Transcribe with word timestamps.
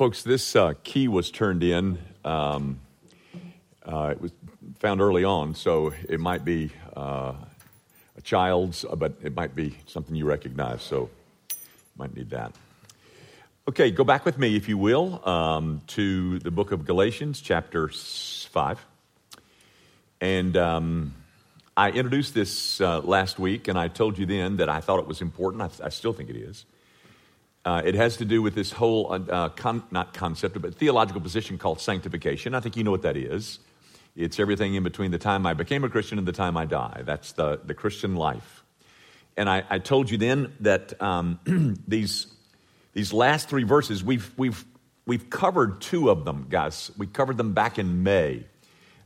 folks, 0.00 0.22
this 0.22 0.56
uh, 0.56 0.72
key 0.82 1.08
was 1.08 1.30
turned 1.30 1.62
in. 1.62 1.98
Um, 2.24 2.80
uh, 3.84 4.08
it 4.12 4.18
was 4.22 4.32
found 4.78 4.98
early 5.02 5.24
on, 5.24 5.54
so 5.54 5.92
it 6.08 6.18
might 6.18 6.42
be 6.42 6.70
uh, 6.96 7.34
a 8.16 8.20
child's, 8.22 8.82
uh, 8.86 8.96
but 8.96 9.12
it 9.22 9.36
might 9.36 9.54
be 9.54 9.76
something 9.84 10.16
you 10.16 10.24
recognize, 10.24 10.80
so 10.80 11.10
you 11.50 11.56
might 11.98 12.16
need 12.16 12.30
that. 12.30 12.54
Okay, 13.68 13.90
go 13.90 14.02
back 14.02 14.24
with 14.24 14.38
me, 14.38 14.56
if 14.56 14.70
you 14.70 14.78
will, 14.78 15.20
um, 15.28 15.82
to 15.88 16.38
the 16.38 16.50
book 16.50 16.72
of 16.72 16.86
Galatians, 16.86 17.42
chapter 17.42 17.88
5. 17.88 18.86
And 20.22 20.56
um, 20.56 21.14
I 21.76 21.90
introduced 21.90 22.32
this 22.32 22.80
uh, 22.80 23.00
last 23.00 23.38
week, 23.38 23.68
and 23.68 23.78
I 23.78 23.88
told 23.88 24.16
you 24.16 24.24
then 24.24 24.56
that 24.56 24.70
I 24.70 24.80
thought 24.80 25.00
it 25.00 25.06
was 25.06 25.20
important. 25.20 25.60
I, 25.60 25.84
I 25.84 25.88
still 25.90 26.14
think 26.14 26.30
it 26.30 26.36
is. 26.36 26.64
Uh, 27.64 27.82
it 27.84 27.94
has 27.94 28.16
to 28.16 28.24
do 28.24 28.40
with 28.40 28.54
this 28.54 28.72
whole, 28.72 29.12
uh, 29.12 29.18
uh, 29.18 29.48
con- 29.50 29.82
not 29.90 30.14
concept, 30.14 30.60
but 30.60 30.74
theological 30.74 31.20
position 31.20 31.58
called 31.58 31.80
sanctification. 31.80 32.54
I 32.54 32.60
think 32.60 32.76
you 32.76 32.84
know 32.84 32.90
what 32.90 33.02
that 33.02 33.16
is. 33.16 33.58
It's 34.16 34.40
everything 34.40 34.74
in 34.74 34.82
between 34.82 35.10
the 35.10 35.18
time 35.18 35.46
I 35.46 35.54
became 35.54 35.84
a 35.84 35.88
Christian 35.88 36.18
and 36.18 36.26
the 36.26 36.32
time 36.32 36.56
I 36.56 36.64
die. 36.64 37.02
That's 37.04 37.32
the, 37.32 37.60
the 37.62 37.74
Christian 37.74 38.16
life. 38.16 38.64
And 39.36 39.48
I, 39.48 39.62
I 39.68 39.78
told 39.78 40.10
you 40.10 40.18
then 40.18 40.52
that 40.60 41.00
um, 41.02 41.38
these, 41.88 42.26
these 42.94 43.12
last 43.12 43.48
three 43.48 43.64
verses, 43.64 44.02
we've, 44.02 44.32
we've, 44.36 44.64
we've 45.06 45.28
covered 45.30 45.80
two 45.80 46.10
of 46.10 46.24
them, 46.24 46.46
guys. 46.48 46.90
We 46.96 47.06
covered 47.06 47.36
them 47.36 47.52
back 47.52 47.78
in 47.78 48.02
May, 48.02 48.46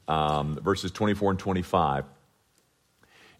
um, 0.06 0.58
verses 0.62 0.92
24 0.92 1.32
and 1.32 1.38
25. 1.40 2.04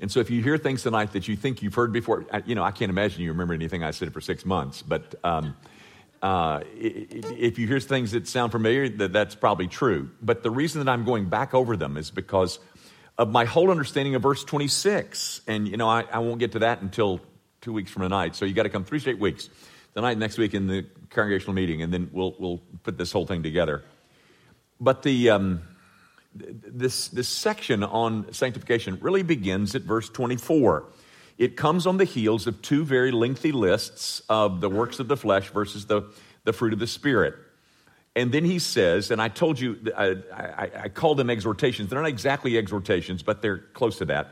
And 0.01 0.11
so 0.11 0.21
if 0.21 0.31
you 0.31 0.43
hear 0.43 0.59
things 0.59 0.83
tonight 0.83 1.13
that 1.13 1.29
you 1.29 1.37
think 1.37 1.63
you've 1.63 1.75
heard 1.75 1.93
before, 1.93 2.27
you 2.47 2.55
know, 2.55 2.65
I 2.65 2.73
can't 2.73 2.91
imagine 2.91 3.23
you 3.23 3.31
remember 3.31 3.55
anything 3.55 3.83
I 3.83 3.93
said 3.93 4.13
for 4.13 4.21
six 4.21 4.45
months, 4.45 4.83
but 4.83 5.15
um, 5.23 5.57
uh, 6.23 6.61
if 6.75 7.59
you 7.59 7.67
hear 7.67 7.81
things 7.81 8.13
that 8.13 8.27
sound 8.27 8.53
familiar, 8.53 8.89
that 8.89 9.13
that's 9.13 9.35
probably 9.35 9.69
true. 9.69 10.11
But 10.21 10.43
the 10.43 10.51
reason 10.51 10.85
that 10.85 10.91
I'm 10.91 11.05
going 11.05 11.27
back 11.27 11.55
over 11.55 11.77
them 11.77 11.97
is 11.97 12.11
because 12.11 12.59
of 13.19 13.31
my 13.31 13.45
whole 13.45 13.71
understanding 13.71 14.15
of 14.15 14.23
verse 14.23 14.43
26. 14.43 15.43
And, 15.47 15.69
you 15.69 15.77
know, 15.77 15.89
I, 15.89 16.05
I 16.11 16.19
won't 16.19 16.41
get 16.41 16.53
to 16.53 16.61
that 16.61 16.81
until 16.83 17.21
two 17.61 17.73
weeks 17.73 17.91
from 17.91 18.03
tonight. 18.03 18.35
So 18.37 18.45
you 18.45 18.55
got 18.55 18.65
to 18.65 18.71
come 18.71 18.85
three 18.85 18.99
straight 18.99 19.19
weeks. 19.19 19.49
Tonight, 19.95 20.19
next 20.19 20.39
week 20.39 20.55
in 20.55 20.67
the 20.67 20.85
congregational 21.11 21.55
meeting, 21.55 21.83
and 21.83 21.93
then 21.93 22.11
we'll, 22.13 22.35
we'll 22.39 22.61
put 22.83 22.99
this 22.99 23.13
whole 23.13 23.27
thing 23.27 23.45
together. 23.45 23.85
But 24.81 25.03
the, 25.05 25.31
um, 25.31 25.63
this, 26.35 27.09
this 27.09 27.29
section 27.29 27.85
on 27.85 28.33
sanctification 28.33 28.99
really 29.01 29.23
begins 29.23 29.75
at 29.75 29.83
verse 29.83 30.09
24. 30.09 30.85
It 31.39 31.57
comes 31.57 31.87
on 31.87 31.97
the 31.97 32.05
heels 32.05 32.47
of 32.47 32.61
two 32.63 32.85
very 32.85 33.11
lengthy 33.11 33.53
lists 33.53 34.23
of 34.29 34.61
the 34.61 34.69
works 34.69 34.99
of 34.99 35.09
the 35.09 35.17
flesh 35.17 35.49
versus 35.49 35.87
the, 35.87 36.03
the 36.45 36.53
fruit 36.53 36.73
of 36.73 36.79
the 36.79 36.87
Spirit. 36.87 37.35
And 38.17 38.31
then 38.31 38.45
he 38.45 38.61
says, 38.61 39.11
and 39.11 39.21
I 39.21 39.29
told 39.29 39.59
you, 39.59 39.93
I, 39.97 40.17
I, 40.33 40.71
I 40.85 40.89
call 40.89 41.17
them 41.17 41.31
exhortations. 41.31 41.91
They're 41.91 42.01
not 42.01 42.09
exactly 42.09 42.57
exhortations, 42.57 43.25
but 43.25 43.43
they're 43.43 43.59
close 43.59 43.99
to 43.99 44.05
that. 44.07 44.29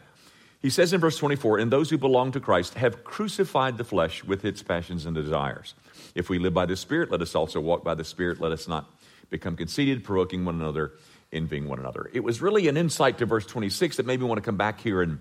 He 0.61 0.70
says 0.70 0.92
in 0.92 1.00
verse 1.00 1.19
24, 1.19 1.59
And 1.59 1.72
those 1.72 1.91
who 1.91 1.98
belong 1.98 2.31
to 2.33 2.41
Christ 2.41 2.75
have 2.75 3.03
crucified 3.03 3.78
the 3.78 3.84
flesh 3.84 4.22
with 4.22 4.44
its 4.44 4.62
passions 4.62 5.06
and 5.06 5.14
desires. 5.16 5.75
If 6.14 6.28
we 6.28 6.39
live 6.39 6.55
by 6.55 6.66
the 6.66 6.77
Spirit, 6.77 7.11
let 7.11 7.20
us 7.20 7.34
also 7.34 7.61
walk 7.61 7.83
by 7.83 7.94
the 7.94 8.05
Spirit. 8.05 8.41
Let 8.41 8.53
us 8.53 8.69
not 8.69 8.89
become 9.31 9.56
conceited, 9.56 10.05
provoking 10.05 10.44
one 10.44 10.61
another 10.61 10.92
envying 11.33 11.69
one 11.69 11.78
another. 11.78 12.11
It 12.12 12.20
was 12.20 12.41
really 12.42 12.69
an 12.69 12.77
insight 12.77 13.19
to 13.19 13.27
verse 13.27 13.47
26 13.47 13.97
that 13.97 14.06
made 14.06 14.20
me 14.20 14.27
want 14.27 14.38
to 14.38 14.44
come 14.44 14.56
back 14.56 14.80
here 14.80 15.02
and, 15.02 15.19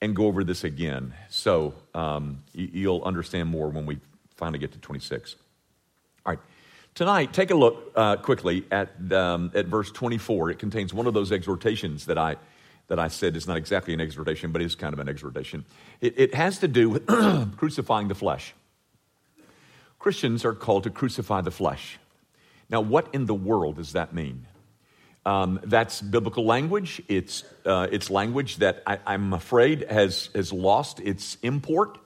and 0.00 0.14
go 0.14 0.26
over 0.26 0.44
this 0.44 0.64
again. 0.64 1.14
So 1.28 1.74
um, 1.94 2.42
you'll 2.52 3.02
understand 3.02 3.48
more 3.48 3.68
when 3.68 3.86
we 3.86 3.98
finally 4.36 4.58
get 4.58 4.72
to 4.72 4.78
26. 4.78 5.36
All 6.26 6.32
right. 6.32 6.40
Tonight, 6.94 7.32
take 7.32 7.50
a 7.50 7.54
look 7.54 7.92
uh, 7.94 8.16
quickly 8.16 8.64
at, 8.70 8.90
um, 9.12 9.52
at 9.54 9.66
verse 9.66 9.90
24. 9.92 10.50
It 10.50 10.58
contains 10.58 10.92
one 10.92 11.06
of 11.06 11.14
those 11.14 11.30
exhortations 11.30 12.06
that 12.06 12.18
I, 12.18 12.36
that 12.88 12.98
I 12.98 13.08
said 13.08 13.36
is 13.36 13.46
not 13.46 13.56
exactly 13.56 13.94
an 13.94 14.00
exhortation, 14.00 14.50
but 14.50 14.60
is 14.60 14.74
kind 14.74 14.92
of 14.92 14.98
an 14.98 15.08
exhortation. 15.08 15.64
It, 16.00 16.18
it 16.18 16.34
has 16.34 16.58
to 16.58 16.68
do 16.68 16.90
with 16.90 17.06
crucifying 17.56 18.08
the 18.08 18.14
flesh. 18.14 18.54
Christians 20.00 20.44
are 20.44 20.54
called 20.54 20.84
to 20.84 20.90
crucify 20.90 21.42
the 21.42 21.50
flesh. 21.50 21.98
Now, 22.68 22.80
what 22.80 23.08
in 23.12 23.26
the 23.26 23.34
world 23.34 23.76
does 23.76 23.92
that 23.92 24.14
mean? 24.14 24.46
Um, 25.26 25.60
that's 25.64 26.00
biblical 26.00 26.46
language. 26.46 27.02
It's, 27.08 27.44
uh, 27.66 27.88
it's 27.92 28.10
language 28.10 28.56
that 28.56 28.82
I, 28.86 28.98
am 29.06 29.32
afraid 29.32 29.90
has, 29.90 30.30
has 30.34 30.52
lost 30.52 31.00
its 31.00 31.36
import. 31.42 31.98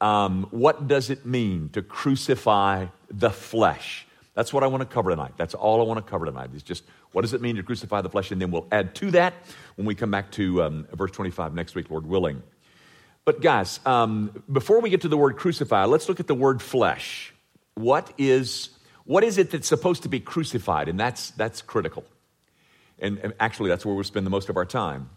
Um, 0.00 0.48
what 0.50 0.88
does 0.88 1.10
it 1.10 1.24
mean 1.24 1.68
to 1.70 1.82
crucify 1.82 2.86
the 3.08 3.30
flesh? 3.30 4.06
That's 4.34 4.52
what 4.52 4.64
I 4.64 4.66
want 4.66 4.80
to 4.80 4.92
cover 4.92 5.10
tonight. 5.10 5.34
That's 5.36 5.54
all 5.54 5.80
I 5.80 5.84
want 5.84 6.04
to 6.04 6.10
cover 6.10 6.26
tonight 6.26 6.50
is 6.54 6.62
just 6.62 6.84
what 7.12 7.22
does 7.22 7.34
it 7.34 7.40
mean 7.40 7.56
to 7.56 7.62
crucify 7.62 8.00
the 8.00 8.08
flesh? 8.08 8.30
And 8.30 8.40
then 8.40 8.50
we'll 8.50 8.66
add 8.72 8.94
to 8.96 9.10
that 9.12 9.34
when 9.76 9.86
we 9.86 9.94
come 9.94 10.10
back 10.10 10.30
to 10.32 10.62
um, 10.62 10.88
verse 10.92 11.12
25 11.12 11.54
next 11.54 11.74
week, 11.74 11.90
Lord 11.90 12.06
willing. 12.06 12.42
But 13.24 13.40
guys, 13.40 13.78
um, 13.86 14.42
before 14.50 14.80
we 14.80 14.90
get 14.90 15.02
to 15.02 15.08
the 15.08 15.16
word 15.16 15.36
crucify, 15.36 15.84
let's 15.84 16.08
look 16.08 16.18
at 16.18 16.26
the 16.26 16.34
word 16.34 16.60
flesh. 16.60 17.32
What 17.74 18.12
is, 18.18 18.70
what 19.04 19.22
is 19.22 19.38
it 19.38 19.50
that's 19.50 19.68
supposed 19.68 20.02
to 20.02 20.08
be 20.08 20.18
crucified? 20.18 20.88
And 20.88 20.98
that's, 20.98 21.30
that's 21.32 21.62
critical. 21.62 22.04
And, 23.02 23.18
and 23.18 23.34
actually, 23.40 23.68
that's 23.68 23.84
where 23.84 23.94
we 23.94 24.04
spend 24.04 24.24
the 24.24 24.30
most 24.30 24.48
of 24.48 24.56
our 24.56 24.64
time. 24.64 25.10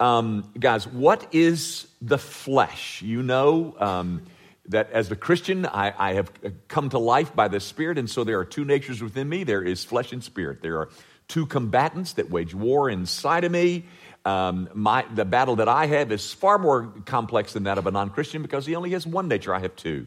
Um, 0.00 0.50
guys, 0.58 0.86
what 0.86 1.32
is 1.32 1.86
the 2.02 2.18
flesh? 2.18 3.02
You 3.02 3.22
know 3.22 3.76
um, 3.78 4.22
that 4.68 4.90
as 4.92 5.10
a 5.10 5.16
Christian, 5.16 5.64
I, 5.64 5.94
I, 5.96 6.14
have 6.14 6.32
come 6.68 6.88
to 6.90 6.98
life 6.98 7.36
by 7.36 7.48
the 7.48 7.60
Spirit, 7.60 7.98
and 7.98 8.08
so 8.08 8.24
there 8.24 8.38
are 8.38 8.44
two 8.44 8.64
natures 8.64 9.02
within 9.02 9.28
me 9.28 9.44
there 9.44 9.62
is 9.62 9.84
flesh 9.84 10.12
and 10.12 10.24
spirit. 10.24 10.62
There 10.62 10.78
are 10.78 10.88
two 11.28 11.44
combatants 11.46 12.14
that 12.14 12.30
wage 12.30 12.54
war 12.54 12.88
inside 12.88 13.44
of 13.44 13.52
me. 13.52 13.84
Um, 14.24 14.68
my, 14.74 15.04
the 15.14 15.24
battle 15.26 15.56
that 15.56 15.68
I 15.68 15.86
have 15.86 16.10
is 16.12 16.32
far 16.32 16.58
more 16.58 16.92
complex 17.04 17.52
than 17.52 17.64
that 17.64 17.76
of 17.76 17.86
a 17.86 17.90
non 17.90 18.10
Christian 18.10 18.42
because 18.42 18.64
he 18.64 18.74
only 18.74 18.90
has 18.90 19.06
one 19.06 19.28
nature. 19.28 19.54
I 19.54 19.60
have 19.60 19.76
two. 19.76 20.06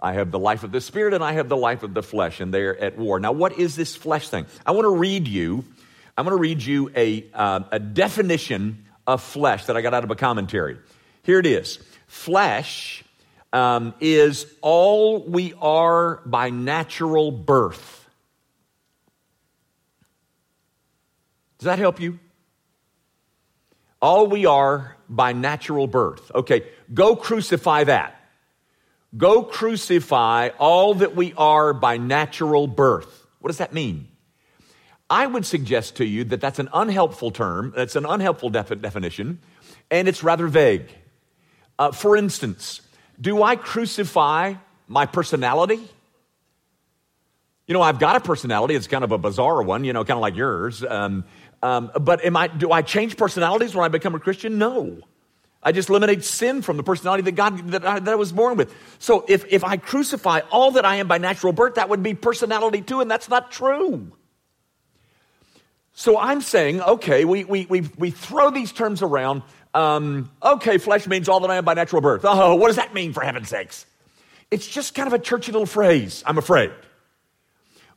I 0.00 0.14
have 0.14 0.30
the 0.30 0.38
life 0.38 0.62
of 0.62 0.72
the 0.72 0.80
Spirit 0.80 1.14
and 1.14 1.22
I 1.22 1.32
have 1.32 1.48
the 1.48 1.56
life 1.56 1.82
of 1.82 1.92
the 1.92 2.02
flesh, 2.02 2.40
and 2.40 2.54
they're 2.54 2.78
at 2.78 2.96
war. 2.96 3.20
Now, 3.20 3.32
what 3.32 3.58
is 3.58 3.76
this 3.76 3.94
flesh 3.94 4.28
thing? 4.28 4.46
I 4.64 4.72
want 4.72 4.86
to 4.86 4.96
read 4.96 5.28
you 5.28 5.64
I'm 6.16 6.24
going 6.24 6.36
to 6.36 6.40
read 6.40 6.62
you 6.62 6.90
a, 6.96 7.26
uh, 7.34 7.60
a 7.72 7.78
definition 7.78 8.86
of 9.06 9.22
flesh 9.22 9.66
that 9.66 9.76
I 9.76 9.82
got 9.82 9.94
out 9.94 10.04
of 10.04 10.10
a 10.10 10.16
commentary. 10.16 10.78
Here 11.22 11.38
it 11.38 11.46
is 11.46 11.78
Flesh 12.06 13.04
um, 13.52 13.94
is 14.00 14.46
all 14.62 15.22
we 15.22 15.54
are 15.60 16.22
by 16.24 16.50
natural 16.50 17.30
birth. 17.30 18.08
Does 21.58 21.66
that 21.66 21.78
help 21.78 22.00
you? 22.00 22.18
All 24.00 24.26
we 24.26 24.46
are 24.46 24.96
by 25.08 25.32
natural 25.32 25.86
birth. 25.86 26.30
Okay, 26.34 26.64
go 26.92 27.16
crucify 27.16 27.84
that. 27.84 28.20
Go 29.16 29.42
crucify 29.42 30.50
all 30.58 30.94
that 30.94 31.16
we 31.16 31.32
are 31.36 31.72
by 31.72 31.96
natural 31.96 32.66
birth. 32.66 33.26
What 33.40 33.48
does 33.48 33.58
that 33.58 33.72
mean? 33.72 34.08
I 35.08 35.26
would 35.26 35.46
suggest 35.46 35.96
to 35.96 36.04
you 36.04 36.24
that 36.24 36.40
that's 36.40 36.58
an 36.58 36.68
unhelpful 36.72 37.30
term, 37.30 37.72
that's 37.76 37.96
an 37.96 38.06
unhelpful 38.06 38.50
defi- 38.50 38.76
definition, 38.76 39.40
and 39.90 40.08
it's 40.08 40.22
rather 40.22 40.48
vague. 40.48 40.88
Uh, 41.78 41.92
for 41.92 42.16
instance, 42.16 42.80
do 43.20 43.42
I 43.42 43.56
crucify 43.56 44.54
my 44.88 45.06
personality? 45.06 45.80
You 47.66 47.74
know, 47.74 47.82
I've 47.82 47.98
got 47.98 48.16
a 48.16 48.20
personality. 48.20 48.74
It's 48.74 48.86
kind 48.86 49.04
of 49.04 49.12
a 49.12 49.18
bizarre 49.18 49.62
one, 49.62 49.84
you 49.84 49.92
know, 49.92 50.04
kind 50.04 50.16
of 50.16 50.22
like 50.22 50.36
yours. 50.36 50.84
Um, 50.84 51.24
um, 51.62 51.90
but 52.00 52.24
am 52.24 52.36
I, 52.36 52.48
do 52.48 52.70
I 52.70 52.82
change 52.82 53.16
personalities 53.16 53.74
when 53.74 53.84
I 53.84 53.88
become 53.88 54.14
a 54.14 54.20
Christian? 54.20 54.58
No. 54.58 55.00
I 55.62 55.72
just 55.72 55.88
eliminate 55.88 56.22
sin 56.22 56.62
from 56.62 56.76
the 56.76 56.84
personality 56.84 57.24
that 57.24 57.32
God 57.32 57.70
that 57.70 57.84
I, 57.84 57.98
that 57.98 58.12
I 58.12 58.14
was 58.14 58.30
born 58.30 58.56
with. 58.56 58.72
So 59.00 59.24
if, 59.26 59.44
if 59.48 59.64
I 59.64 59.76
crucify 59.76 60.40
all 60.52 60.72
that 60.72 60.84
I 60.84 60.96
am 60.96 61.08
by 61.08 61.18
natural 61.18 61.52
birth, 61.52 61.74
that 61.74 61.88
would 61.88 62.04
be 62.04 62.14
personality 62.14 62.82
too, 62.82 63.00
and 63.00 63.10
that's 63.10 63.28
not 63.28 63.50
true. 63.50 64.12
So 65.98 66.18
I'm 66.18 66.42
saying, 66.42 66.82
okay, 66.82 67.24
we, 67.24 67.44
we, 67.44 67.64
we, 67.70 67.80
we 67.96 68.10
throw 68.10 68.50
these 68.50 68.70
terms 68.70 69.00
around. 69.00 69.42
Um, 69.72 70.30
okay, 70.42 70.76
flesh 70.76 71.06
means 71.06 71.26
all 71.26 71.40
that 71.40 71.50
I 71.50 71.56
am 71.56 71.64
by 71.64 71.72
natural 71.72 72.02
birth. 72.02 72.20
Oh, 72.22 72.54
what 72.56 72.66
does 72.66 72.76
that 72.76 72.92
mean, 72.92 73.14
for 73.14 73.22
heaven's 73.22 73.48
sakes? 73.48 73.86
It's 74.50 74.66
just 74.66 74.94
kind 74.94 75.06
of 75.06 75.14
a 75.14 75.18
churchy 75.18 75.52
little 75.52 75.64
phrase, 75.64 76.22
I'm 76.26 76.36
afraid. 76.36 76.70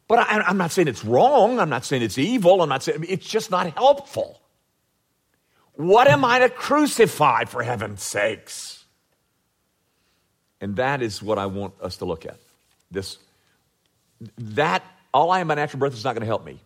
But 0.07 0.19
I, 0.19 0.49
am 0.49 0.57
not 0.57 0.71
saying 0.71 0.87
it's 0.87 1.03
wrong. 1.03 1.59
I'm 1.59 1.69
not 1.69 1.83
saying 1.83 2.01
it's 2.01 2.17
evil. 2.17 2.61
I'm 2.61 2.69
not 2.69 2.83
saying 2.83 3.03
it's 3.09 3.27
just 3.27 3.51
not 3.51 3.73
helpful. 3.73 4.39
What 5.73 6.07
am 6.07 6.23
I 6.23 6.39
to 6.39 6.49
crucify, 6.49 7.43
for 7.43 7.61
heaven's 7.63 8.01
sakes? 8.01 8.85
And 10.61 10.77
that 10.77 11.01
is 11.01 11.21
what 11.21 11.37
I 11.37 11.47
want 11.47 11.73
us 11.81 11.97
to 11.97 12.05
look 12.05 12.25
at. 12.25 12.37
This, 12.91 13.17
that, 14.37 14.83
all 15.13 15.31
I 15.31 15.41
am 15.41 15.49
by 15.49 15.55
natural 15.55 15.81
birth 15.81 15.93
is 15.93 16.05
not 16.05 16.15
going 16.15 16.21
to 16.21 16.27
help 16.27 16.45
me. 16.45 16.61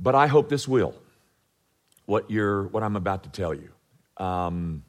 But 0.00 0.14
I 0.14 0.28
hope 0.28 0.48
this 0.48 0.68
will, 0.68 0.94
what, 2.06 2.30
you're, 2.30 2.64
what 2.68 2.82
I'm 2.82 2.96
about 2.96 3.24
to 3.24 3.30
tell 3.30 3.52
you. 3.54 3.70
Um, 4.16 4.84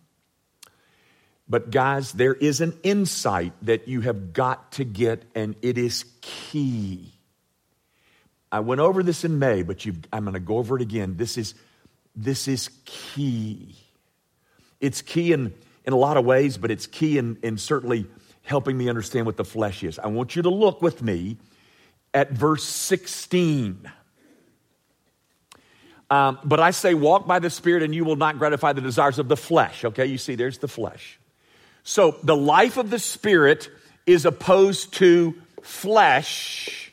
But, 1.47 1.71
guys, 1.71 2.11
there 2.11 2.35
is 2.35 2.61
an 2.61 2.77
insight 2.83 3.53
that 3.63 3.87
you 3.87 4.01
have 4.01 4.33
got 4.33 4.73
to 4.73 4.83
get, 4.83 5.23
and 5.33 5.55
it 5.63 5.79
is 5.79 6.05
key. 6.21 7.11
I 8.51 8.59
went 8.59 8.81
over 8.81 9.01
this 9.01 9.23
in 9.23 9.39
May, 9.39 9.63
but 9.63 9.83
I'm 10.13 10.23
going 10.25 10.33
to 10.35 10.39
go 10.39 10.57
over 10.57 10.75
it 10.75 10.83
again. 10.83 11.17
This 11.17 11.37
is, 11.37 11.55
this 12.15 12.47
is 12.47 12.69
key. 12.85 13.75
It's 14.79 15.01
key 15.01 15.33
in, 15.33 15.53
in 15.85 15.93
a 15.93 15.97
lot 15.97 16.17
of 16.17 16.25
ways, 16.25 16.57
but 16.57 16.69
it's 16.69 16.85
key 16.85 17.17
in, 17.17 17.37
in 17.41 17.57
certainly 17.57 18.05
helping 18.43 18.77
me 18.77 18.87
understand 18.87 19.25
what 19.25 19.37
the 19.37 19.45
flesh 19.45 19.83
is. 19.83 19.97
I 19.97 20.07
want 20.07 20.35
you 20.35 20.43
to 20.43 20.49
look 20.49 20.81
with 20.83 21.01
me 21.01 21.37
at 22.13 22.31
verse 22.31 22.63
16. 22.63 23.91
Um, 26.09 26.39
but 26.43 26.59
I 26.59 26.71
say, 26.71 26.93
walk 26.93 27.27
by 27.27 27.39
the 27.39 27.49
Spirit, 27.49 27.83
and 27.83 27.93
you 27.93 28.03
will 28.03 28.15
not 28.15 28.39
gratify 28.39 28.73
the 28.73 28.81
desires 28.81 29.19
of 29.19 29.27
the 29.27 29.37
flesh. 29.37 29.85
Okay, 29.85 30.07
you 30.07 30.17
see, 30.17 30.35
there's 30.35 30.57
the 30.57 30.67
flesh. 30.67 31.19
So 31.83 32.17
the 32.23 32.35
life 32.35 32.77
of 32.77 32.89
the 32.89 32.99
Spirit 32.99 33.69
is 34.05 34.25
opposed 34.25 34.93
to 34.95 35.35
flesh 35.61 36.91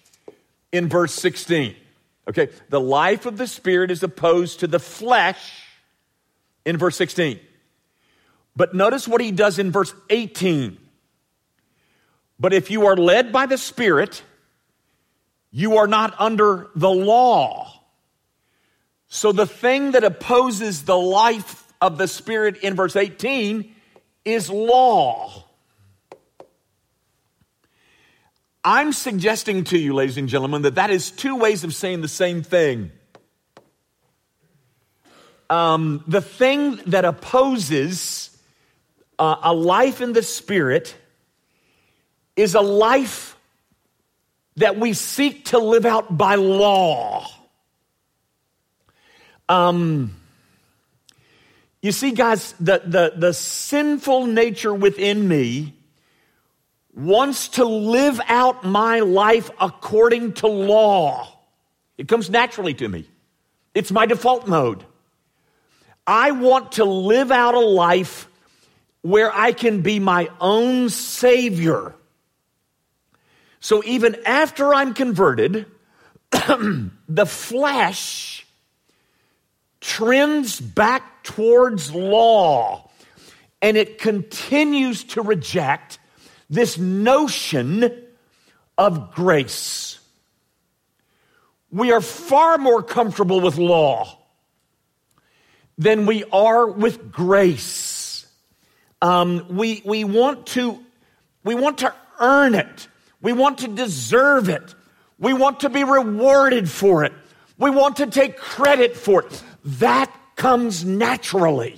in 0.71 0.89
verse 0.89 1.15
16. 1.15 1.75
Okay, 2.29 2.49
the 2.69 2.81
life 2.81 3.25
of 3.25 3.39
the 3.39 3.47
Spirit 3.47 3.91
is 3.91 4.03
opposed 4.03 4.61
to 4.61 4.67
the 4.67 4.81
flesh 4.81 5.63
in 6.65 6.77
verse 6.77 6.97
16. 6.97 7.39
But 8.55 8.75
notice 8.75 9.07
what 9.07 9.21
he 9.21 9.33
does 9.33 9.59
in 9.59 9.71
verse 9.71 9.95
18. 10.11 10.79
But 12.39 12.53
if 12.53 12.71
you 12.71 12.87
are 12.87 12.97
led 12.97 13.33
by 13.33 13.47
the 13.47 13.59
Spirit, 13.59 14.23
you 15.51 15.79
are 15.79 15.87
not 15.87 16.15
under 16.19 16.69
the 16.75 16.91
law. 16.91 17.76
So 19.09 19.33
the 19.33 19.47
thing 19.47 19.93
that 19.93 20.05
opposes 20.05 20.83
the 20.83 20.97
life 20.97 21.73
of 21.81 21.99
the 21.99 22.09
Spirit 22.09 22.59
in 22.59 22.75
verse 22.75 22.97
18 22.97 23.75
is 24.25 24.51
law. 24.51 25.45
I'm 28.65 28.93
suggesting 28.93 29.63
to 29.65 29.79
you, 29.79 29.95
ladies 29.95 30.19
and 30.19 30.29
gentlemen, 30.29 30.63
that 30.63 30.75
that 30.75 30.91
is 30.91 31.13
two 31.13 31.37
ways 31.37 31.63
of 31.63 31.73
saying 31.73 32.01
the 32.01 32.09
same 32.09 32.43
thing. 32.43 32.91
Um, 35.49 36.03
the 36.09 36.21
thing 36.21 36.77
that 36.87 37.05
opposes 37.05 38.37
uh, 39.21 39.37
a 39.43 39.55
life 39.55 40.01
in 40.01 40.13
the 40.13 40.23
Spirit 40.23 40.97
is 42.35 42.57
a 42.57 42.61
life 42.61 43.37
that 44.57 44.77
we 44.79 44.93
seek 44.95 45.47
to 45.47 45.59
live 45.59 45.87
out 45.87 46.17
by 46.17 46.35
law. 46.35 47.29
Um, 49.49 50.17
you 51.83 51.93
see, 51.93 52.13
guys, 52.13 52.53
the, 52.59 52.83
the, 52.85 53.13
the 53.17 53.33
sinful 53.33 54.27
nature 54.27 54.75
within 54.75 55.29
me 55.29 55.75
wants 56.95 57.49
to 57.49 57.65
live 57.65 58.21
out 58.27 58.65
my 58.65 59.01
life 59.01 59.51
according 59.61 60.33
to 60.33 60.49
law. 60.49 61.29
It 61.97 62.09
comes 62.09 62.29
naturally 62.29 62.75
to 62.75 62.89
me. 62.89 63.09
It's 63.75 63.93
my 63.93 64.07
default 64.07 64.49
mode. 64.49 64.85
I 66.07 66.33
want 66.33 66.73
to 66.73 66.85
live 66.85 67.31
out 67.31 67.55
a 67.55 67.61
life 67.61 68.29
where 69.03 69.33
I 69.33 69.53
can 69.53 69.83
be 69.83 70.01
my 70.01 70.29
own 70.41 70.89
savior. 70.89 71.95
So 73.61 73.85
even 73.85 74.17
after 74.27 74.75
I'm 74.75 74.95
converted, 74.95 75.67
the 76.31 77.27
flesh 77.27 78.36
trends 79.87 80.61
back 80.61 81.23
towards 81.23 81.95
law 81.95 82.91
and 83.63 83.77
it 83.77 83.99
continues 83.99 85.05
to 85.05 85.23
reject 85.23 86.01
this 86.51 86.77
notion 86.77 88.05
of 88.77 89.15
grace. 89.15 90.01
We 91.71 91.93
are 91.93 92.01
far 92.01 92.59
more 92.59 92.83
comfortable 92.83 93.41
with 93.41 93.59
law 93.59 94.19
than 95.79 96.07
we 96.07 96.25
are 96.33 96.67
with 96.67 97.13
grace. 97.13 98.27
Um, 99.01 99.47
we, 99.51 99.83
we, 99.85 100.03
want 100.03 100.47
to, 100.49 100.85
we 101.45 101.55
want 101.55 101.79
to 101.79 101.95
earn 102.19 102.57
it. 102.57 102.89
We 103.23 103.33
want 103.33 103.59
to 103.59 103.69
deserve 103.69 104.49
it. 104.49 104.75
We 105.21 105.33
want 105.33 105.61
to 105.61 105.71
be 105.71 105.85
rewarded 105.85 106.69
for 106.69 107.05
it. 107.05 107.13
We 107.57 107.71
want 107.71 107.97
to 107.97 108.07
take 108.07 108.37
credit 108.37 108.97
for 108.97 109.23
it. 109.23 109.43
That 109.67 110.15
comes 110.37 110.85
naturally. 110.85 111.77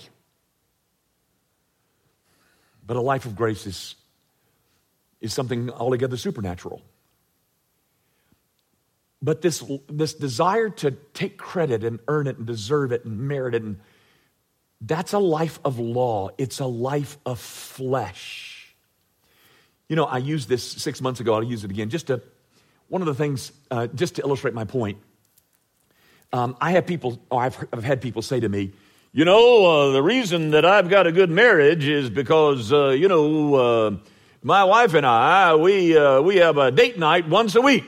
But 2.87 2.97
a 2.97 3.01
life 3.01 3.25
of 3.25 3.35
grace 3.35 3.67
is, 3.67 3.95
is 5.23 5.33
something 5.33 5.71
altogether 5.71 6.19
supernatural. 6.19 6.83
But 9.23 9.41
this, 9.41 9.65
this 9.89 10.15
desire 10.15 10.69
to 10.69 10.93
take 11.15 11.39
credit 11.39 11.83
and 11.83 11.99
earn 12.09 12.27
it 12.27 12.37
and 12.37 12.47
deserve 12.47 12.93
it 12.93 13.05
and 13.05 13.21
merit 13.21 13.55
it, 13.55 13.63
and 13.63 13.81
that's 14.81 15.13
a 15.13 15.19
life 15.19 15.59
of 15.65 15.79
law. 15.79 16.29
It's 16.39 16.61
a 16.61 16.67
life 16.67 17.17
of 17.27 17.41
flesh. 17.41 18.77
You 19.89 19.97
know, 19.97 20.05
I 20.05 20.19
used 20.19 20.49
this 20.49 20.63
six 20.63 21.01
months 21.01 21.21
ago. 21.21 21.35
I'll 21.35 21.43
use 21.43 21.65
it 21.65 21.71
again. 21.71 21.89
Just 21.89 22.09
to, 22.09 22.23
one 22.89 23.03
of 23.03 23.07
the 23.07 23.15
things, 23.15 23.51
uh, 23.71 23.87
just 23.89 24.17
to 24.17 24.23
illustrate 24.23 24.55
my 24.55 24.65
point. 24.65 24.99
Um, 26.33 26.57
I 26.61 26.73
have 26.73 26.87
people, 26.87 27.19
or 27.31 27.43
I've, 27.43 27.67
I've, 27.73 27.85
had 27.85 28.03
people 28.03 28.21
say 28.21 28.39
to 28.41 28.49
me, 28.49 28.73
you 29.13 29.25
know, 29.25 29.65
uh, 29.65 29.93
the 29.93 30.03
reason 30.03 30.51
that 30.51 30.65
I've 30.67 30.91
got 30.91 31.07
a 31.07 31.13
good 31.13 31.31
marriage 31.31 31.89
is 31.89 32.11
because, 32.11 32.71
uh, 32.73 32.91
you 32.91 33.09
know, 33.09 33.55
uh, 33.55 33.97
my 34.43 34.65
wife 34.65 34.93
and 34.93 35.07
I, 35.07 35.55
we, 35.55 35.97
uh, 35.97 36.21
we 36.21 36.37
have 36.37 36.59
a 36.59 36.71
date 36.71 36.99
night 36.99 37.27
once 37.27 37.55
a 37.55 37.63
week. 37.63 37.85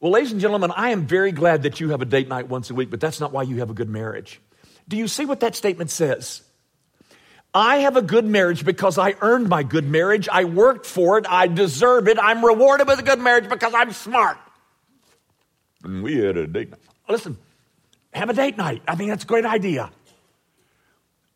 Well, 0.00 0.12
ladies 0.12 0.32
and 0.32 0.40
gentlemen, 0.40 0.70
I 0.74 0.90
am 0.90 1.06
very 1.06 1.30
glad 1.30 1.64
that 1.64 1.78
you 1.78 1.90
have 1.90 2.00
a 2.00 2.06
date 2.06 2.26
night 2.26 2.48
once 2.48 2.70
a 2.70 2.74
week, 2.74 2.88
but 2.88 3.00
that's 3.00 3.20
not 3.20 3.32
why 3.32 3.42
you 3.42 3.58
have 3.58 3.68
a 3.68 3.74
good 3.74 3.90
marriage. 3.90 4.40
Do 4.88 4.96
you 4.96 5.06
see 5.08 5.26
what 5.26 5.40
that 5.40 5.54
statement 5.54 5.90
says? 5.90 6.40
I 7.52 7.78
have 7.78 7.96
a 7.96 8.02
good 8.02 8.24
marriage 8.24 8.64
because 8.64 8.96
I 8.96 9.14
earned 9.20 9.50
my 9.50 9.62
good 9.62 9.84
marriage. 9.84 10.26
I 10.32 10.44
worked 10.44 10.86
for 10.86 11.18
it. 11.18 11.26
I 11.28 11.48
deserve 11.48 12.08
it. 12.08 12.18
I'm 12.18 12.42
rewarded 12.42 12.86
with 12.86 12.98
a 12.98 13.02
good 13.02 13.18
marriage 13.18 13.48
because 13.50 13.74
I'm 13.74 13.92
smart. 13.92 14.38
And 15.84 16.02
we 16.02 16.18
had 16.18 16.36
a 16.36 16.46
date 16.46 16.70
night. 16.70 16.80
Listen, 17.08 17.38
have 18.12 18.30
a 18.30 18.34
date 18.34 18.56
night. 18.56 18.82
I 18.86 18.94
think 18.94 19.10
that's 19.10 19.24
a 19.24 19.26
great 19.26 19.44
idea. 19.44 19.90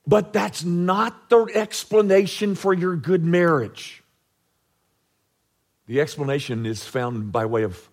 But 0.06 0.32
that's 0.32 0.64
not 0.64 1.30
the 1.30 1.46
explanation 1.54 2.54
for 2.54 2.74
your 2.74 2.96
good 2.96 3.24
marriage. 3.24 4.02
The 5.86 6.00
explanation 6.00 6.66
is 6.66 6.84
found 6.84 7.32
by 7.32 7.46
way 7.46 7.62
of 7.62 7.88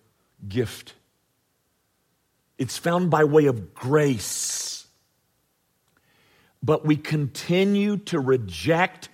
gift, 0.46 0.94
it's 2.58 2.78
found 2.78 3.10
by 3.10 3.24
way 3.24 3.46
of 3.46 3.74
grace. 3.74 4.86
But 6.64 6.86
we 6.86 6.96
continue 6.96 7.96
to 7.96 8.20
reject 8.20 9.08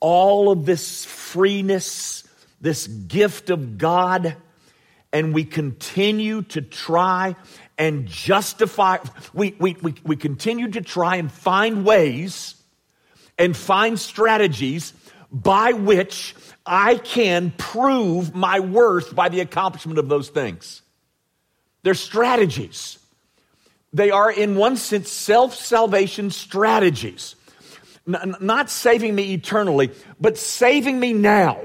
all 0.00 0.50
of 0.50 0.66
this 0.66 1.04
freeness, 1.04 2.24
this 2.60 2.88
gift 2.88 3.50
of 3.50 3.78
God 3.78 4.36
and 5.12 5.32
we 5.32 5.44
continue 5.44 6.42
to 6.42 6.60
try 6.60 7.36
and 7.78 8.06
justify, 8.06 8.98
we, 9.32 9.54
we, 9.58 9.76
we, 9.82 9.94
we 10.04 10.16
continue 10.16 10.70
to 10.72 10.80
try 10.80 11.16
and 11.16 11.30
find 11.30 11.84
ways 11.84 12.54
and 13.38 13.56
find 13.56 13.98
strategies 13.98 14.92
by 15.30 15.72
which 15.72 16.34
I 16.66 16.96
can 16.96 17.52
prove 17.56 18.34
my 18.34 18.60
worth 18.60 19.14
by 19.14 19.28
the 19.28 19.40
accomplishment 19.40 19.98
of 19.98 20.08
those 20.08 20.28
things. 20.28 20.82
They're 21.82 21.94
strategies. 21.94 22.98
They 23.92 24.10
are, 24.10 24.30
in 24.30 24.56
one 24.56 24.76
sense, 24.76 25.10
self 25.10 25.54
salvation 25.54 26.30
strategies. 26.30 27.36
N- 28.06 28.36
not 28.40 28.70
saving 28.70 29.14
me 29.14 29.32
eternally, 29.34 29.90
but 30.20 30.36
saving 30.36 30.98
me 31.00 31.12
now. 31.12 31.58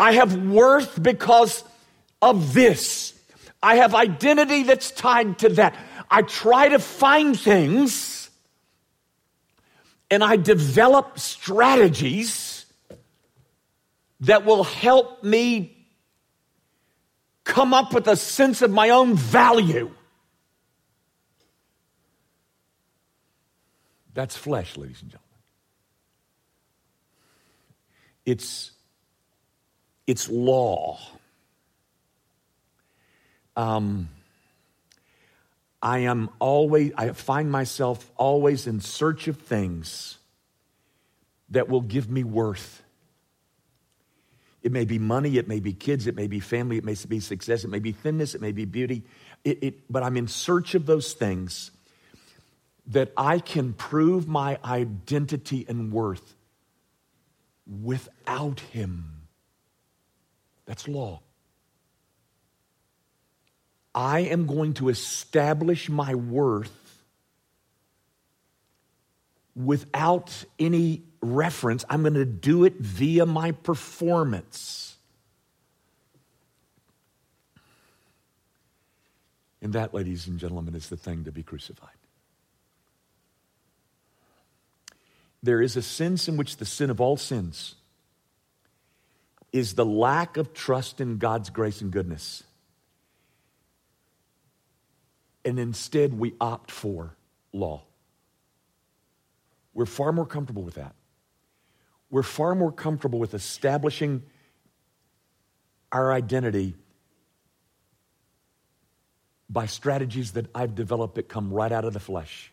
I 0.00 0.12
have 0.12 0.34
worth 0.46 1.00
because 1.02 1.62
of 2.22 2.54
this. 2.54 3.12
I 3.62 3.76
have 3.76 3.94
identity 3.94 4.62
that's 4.62 4.90
tied 4.90 5.40
to 5.40 5.50
that. 5.50 5.76
I 6.10 6.22
try 6.22 6.70
to 6.70 6.78
find 6.78 7.38
things 7.38 8.30
and 10.10 10.24
I 10.24 10.36
develop 10.36 11.18
strategies 11.18 12.64
that 14.20 14.46
will 14.46 14.64
help 14.64 15.22
me 15.22 15.76
come 17.44 17.74
up 17.74 17.92
with 17.92 18.08
a 18.08 18.16
sense 18.16 18.62
of 18.62 18.70
my 18.70 18.88
own 18.88 19.16
value. 19.16 19.90
That's 24.14 24.34
flesh, 24.34 24.78
ladies 24.78 25.02
and 25.02 25.10
gentlemen. 25.10 25.28
It's 28.24 28.70
it's 30.06 30.28
law. 30.28 30.98
Um, 33.56 34.08
I 35.82 36.00
am 36.00 36.30
always, 36.38 36.92
I 36.96 37.12
find 37.12 37.50
myself 37.50 38.10
always 38.16 38.66
in 38.66 38.80
search 38.80 39.28
of 39.28 39.38
things 39.38 40.18
that 41.50 41.68
will 41.68 41.80
give 41.80 42.10
me 42.10 42.22
worth. 42.22 42.82
It 44.62 44.72
may 44.72 44.84
be 44.84 44.98
money, 44.98 45.38
it 45.38 45.48
may 45.48 45.58
be 45.58 45.72
kids, 45.72 46.06
it 46.06 46.14
may 46.14 46.26
be 46.26 46.38
family, 46.38 46.76
it 46.76 46.84
may 46.84 46.94
be 47.08 47.18
success, 47.18 47.64
it 47.64 47.68
may 47.68 47.78
be 47.78 47.92
thinness, 47.92 48.34
it 48.34 48.42
may 48.42 48.52
be 48.52 48.66
beauty. 48.66 49.04
It, 49.42 49.58
it, 49.62 49.92
but 49.92 50.02
I'm 50.02 50.18
in 50.18 50.28
search 50.28 50.74
of 50.74 50.84
those 50.84 51.14
things 51.14 51.70
that 52.88 53.12
I 53.16 53.38
can 53.38 53.72
prove 53.72 54.28
my 54.28 54.58
identity 54.64 55.64
and 55.66 55.92
worth 55.92 56.34
without 57.82 58.60
Him. 58.60 59.19
That's 60.70 60.86
law. 60.86 61.20
I 63.92 64.20
am 64.20 64.46
going 64.46 64.74
to 64.74 64.88
establish 64.88 65.88
my 65.88 66.14
worth 66.14 67.02
without 69.56 70.44
any 70.60 71.02
reference. 71.20 71.84
I'm 71.90 72.02
going 72.02 72.14
to 72.14 72.24
do 72.24 72.62
it 72.62 72.74
via 72.76 73.26
my 73.26 73.50
performance. 73.50 74.94
And 79.60 79.72
that, 79.72 79.92
ladies 79.92 80.28
and 80.28 80.38
gentlemen, 80.38 80.76
is 80.76 80.88
the 80.88 80.96
thing 80.96 81.24
to 81.24 81.32
be 81.32 81.42
crucified. 81.42 81.90
There 85.42 85.60
is 85.60 85.76
a 85.76 85.82
sense 85.82 86.28
in 86.28 86.36
which 86.36 86.58
the 86.58 86.64
sin 86.64 86.90
of 86.90 87.00
all 87.00 87.16
sins 87.16 87.74
is 89.52 89.74
the 89.74 89.84
lack 89.84 90.36
of 90.36 90.52
trust 90.52 91.00
in 91.00 91.18
God's 91.18 91.50
grace 91.50 91.80
and 91.80 91.90
goodness. 91.90 92.44
And 95.44 95.58
instead, 95.58 96.14
we 96.14 96.34
opt 96.40 96.70
for 96.70 97.16
law. 97.52 97.82
We're 99.74 99.86
far 99.86 100.12
more 100.12 100.26
comfortable 100.26 100.62
with 100.62 100.74
that. 100.74 100.94
We're 102.10 102.22
far 102.22 102.54
more 102.54 102.72
comfortable 102.72 103.18
with 103.18 103.34
establishing 103.34 104.22
our 105.92 106.12
identity 106.12 106.74
by 109.48 109.66
strategies 109.66 110.32
that 110.32 110.46
I've 110.54 110.74
developed 110.74 111.16
that 111.16 111.28
come 111.28 111.52
right 111.52 111.72
out 111.72 111.84
of 111.84 111.92
the 111.92 112.00
flesh. 112.00 112.52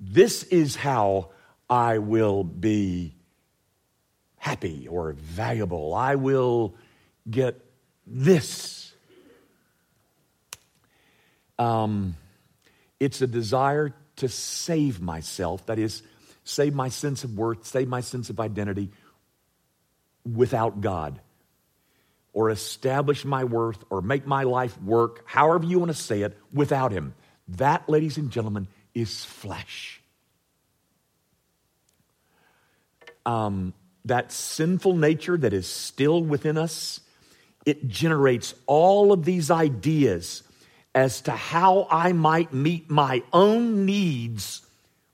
This 0.00 0.44
is 0.44 0.76
how 0.76 1.30
I 1.68 1.98
will 1.98 2.44
be 2.44 3.17
happy 4.48 4.88
or 4.88 5.12
valuable. 5.12 5.94
I 5.94 6.14
will 6.14 6.74
get 7.28 7.60
this. 8.06 8.94
Um, 11.58 12.16
it's 12.98 13.20
a 13.20 13.26
desire 13.26 13.94
to 14.16 14.28
save 14.28 15.00
myself, 15.02 15.66
that 15.66 15.78
is, 15.78 16.02
save 16.44 16.74
my 16.74 16.88
sense 16.88 17.24
of 17.24 17.36
worth, 17.36 17.66
save 17.66 17.88
my 17.88 18.00
sense 18.00 18.30
of 18.30 18.40
identity 18.40 18.90
without 20.24 20.80
God, 20.80 21.20
or 22.32 22.50
establish 22.50 23.24
my 23.24 23.44
worth, 23.44 23.84
or 23.90 24.00
make 24.00 24.26
my 24.26 24.44
life 24.44 24.80
work, 24.82 25.24
however 25.26 25.66
you 25.66 25.78
want 25.78 25.90
to 25.90 25.96
say 25.98 26.22
it, 26.22 26.36
without 26.52 26.90
Him. 26.90 27.14
That, 27.48 27.88
ladies 27.88 28.16
and 28.16 28.30
gentlemen, 28.30 28.66
is 28.94 29.24
flesh. 29.24 30.00
Um, 33.26 33.74
that 34.08 34.32
sinful 34.32 34.96
nature 34.96 35.36
that 35.36 35.52
is 35.52 35.66
still 35.66 36.22
within 36.22 36.58
us, 36.58 37.00
it 37.64 37.88
generates 37.88 38.54
all 38.66 39.12
of 39.12 39.24
these 39.24 39.50
ideas 39.50 40.42
as 40.94 41.20
to 41.22 41.30
how 41.30 41.86
I 41.90 42.12
might 42.12 42.52
meet 42.52 42.90
my 42.90 43.22
own 43.32 43.86
needs 43.86 44.62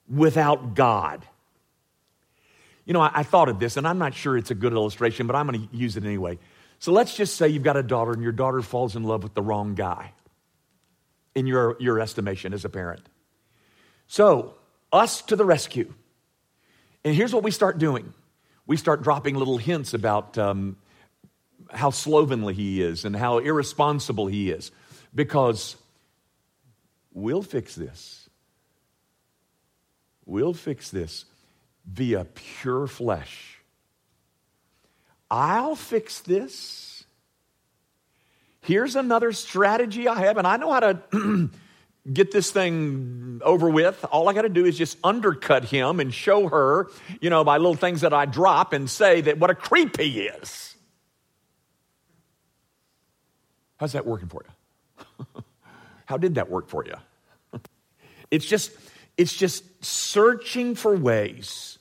without 0.09 0.75
God. 0.75 1.27
You 2.85 2.95
know, 2.95 3.01
I, 3.01 3.11
I, 3.15 3.23
thought 3.23 3.49
of 3.49 3.59
this, 3.59 3.77
and 3.77 3.87
I'm 3.87 3.99
not 3.99 4.15
sure 4.15 4.37
it's 4.37 4.51
a 4.51 4.55
good 4.55 4.73
illustration, 4.73 5.27
but 5.27 5.37
I'm 5.37 5.47
going 5.47 5.69
to 5.69 5.77
use 5.77 5.97
it 5.97 6.05
anyway. 6.05 6.39
So 6.79 6.93
let's 6.93 7.17
just 7.17 7.37
say 7.37 7.49
you've 7.49 7.63
got 7.63 7.77
a 7.77 7.83
daughter, 7.83 8.13
and 8.13 8.23
your 8.23 8.33
daughter 8.33 8.63
falls 8.63 8.97
in 8.97 9.05
love 9.05 9.23
with 9.23 9.35
the 9.35 9.43
wrong 9.43 9.75
guy 9.75 10.13
in 11.35 11.47
your, 11.47 11.77
your 11.81 12.01
estimation 12.01 12.53
as 12.53 12.65
a 12.65 12.69
parent. 12.69 13.03
So, 14.07 14.55
us 14.93 15.23
to 15.23 15.37
the 15.37 15.45
rescue. 15.45 15.93
And 17.05 17.15
here's 17.15 17.35
what 17.35 17.43
we 17.43 17.51
start 17.51 17.79
doing 17.79 18.13
we 18.67 18.77
start 18.77 19.03
dropping 19.03 19.35
little 19.37 19.59
hints 19.59 19.95
about 19.95 20.39
um, 20.39 20.77
how 21.71 21.91
slovenly 21.91 22.55
he 22.55 22.83
is 22.83 23.05
and 23.05 23.15
how 23.15 23.39
irresponsible 23.39 24.27
he 24.27 24.51
is 24.51 24.71
because 25.15 25.77
we'll 27.13 27.43
fix 27.43 27.75
this. 27.75 28.29
We'll 30.27 30.55
fix 30.55 30.91
this 30.91 31.27
via 31.87 32.25
pure 32.25 32.87
flesh. 32.87 33.59
I'll 35.31 35.77
fix 35.77 36.21
this. 36.21 37.05
Here's 38.61 38.97
another 38.97 39.33
strategy 39.33 40.09
I 40.09 40.21
have, 40.21 40.39
and 40.39 40.47
I 40.47 40.57
know 40.57 40.73
how 40.73 40.81
to 40.81 41.03
get 42.13 42.31
this 42.31 42.51
thing 42.51 43.41
over 43.45 43.69
with. 43.69 44.05
All 44.11 44.29
I 44.29 44.35
got 44.35 44.43
to 44.43 44.49
do 44.49 44.65
is 44.65 44.77
just 44.77 44.99
undercut 45.03 45.65
him 45.65 46.01
and 46.01 46.13
show 46.13 46.49
her, 46.49 46.89
you 47.21 47.31
know, 47.31 47.45
by 47.45 47.57
little 47.57 47.75
things 47.75 48.03
that 48.03 48.13
I 48.13 48.27
drop 48.27 48.73
and 48.73 48.89
say 48.89 49.23
that 49.23 49.39
what 49.39 49.51
a 49.51 49.55
creep 49.55 49.99
he 49.99 50.23
is. 50.23 50.77
How's 53.79 53.93
that 53.93 54.07
working 54.07 54.29
for 54.29 54.45
you? 54.47 55.27
How 56.07 56.17
did 56.17 56.35
that 56.37 56.51
work 56.51 56.69
for 56.69 56.85
you? 56.85 56.95
it's 58.31 58.45
just 58.45 58.73
it's 59.17 59.33
just 59.33 59.85
searching 59.85 60.75
for 60.75 60.97
ways 60.97 61.79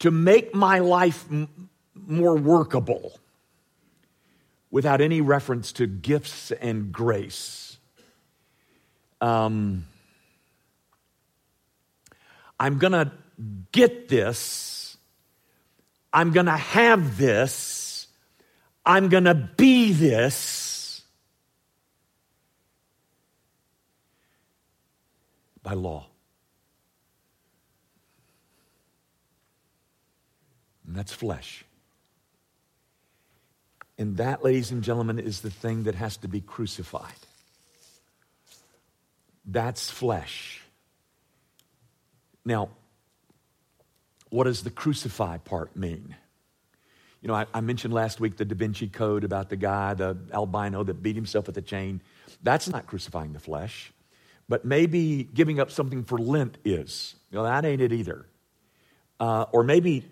to 0.00 0.10
make 0.10 0.54
my 0.54 0.80
life 0.80 1.24
m- 1.30 1.70
more 1.94 2.36
workable 2.36 3.18
without 4.70 5.00
any 5.00 5.20
reference 5.20 5.72
to 5.72 5.86
gifts 5.86 6.50
and 6.50 6.92
grace 6.92 7.63
um, 9.20 9.86
I'm 12.58 12.78
going 12.78 12.92
to 12.92 13.12
get 13.72 14.08
this. 14.08 14.96
I'm 16.12 16.32
going 16.32 16.46
to 16.46 16.52
have 16.52 17.18
this. 17.18 18.06
I'm 18.86 19.08
going 19.08 19.24
to 19.24 19.34
be 19.34 19.92
this 19.92 21.02
by 25.62 25.72
law. 25.72 26.06
And 30.86 30.94
that's 30.94 31.12
flesh. 31.12 31.64
And 33.96 34.16
that, 34.18 34.44
ladies 34.44 34.70
and 34.70 34.82
gentlemen, 34.82 35.18
is 35.18 35.40
the 35.40 35.50
thing 35.50 35.84
that 35.84 35.94
has 35.94 36.16
to 36.18 36.28
be 36.28 36.40
crucified. 36.40 37.12
That's 39.44 39.90
flesh. 39.90 40.62
Now, 42.44 42.70
what 44.30 44.44
does 44.44 44.62
the 44.62 44.70
crucify 44.70 45.38
part 45.38 45.76
mean? 45.76 46.16
You 47.22 47.28
know, 47.28 47.34
I, 47.34 47.46
I, 47.54 47.60
mentioned 47.60 47.94
last 47.94 48.20
week 48.20 48.36
the 48.36 48.44
Da 48.44 48.54
Vinci 48.54 48.88
Code 48.88 49.24
about 49.24 49.48
the 49.48 49.56
guy, 49.56 49.94
the 49.94 50.16
albino 50.32 50.84
that 50.84 51.02
beat 51.02 51.16
himself 51.16 51.46
with 51.46 51.56
a 51.56 51.62
chain. 51.62 52.02
That's 52.42 52.68
not 52.68 52.86
crucifying 52.86 53.32
the 53.32 53.40
flesh. 53.40 53.92
But 54.46 54.66
maybe 54.66 55.24
giving 55.24 55.58
up 55.58 55.70
something 55.70 56.04
for 56.04 56.18
Lent 56.18 56.58
is. 56.66 57.14
You 57.30 57.38
know, 57.38 57.44
that 57.44 57.64
ain't 57.64 57.80
it 57.80 57.92
either. 57.92 58.26
Uh, 59.18 59.46
or 59.52 59.64
maybe 59.64 60.04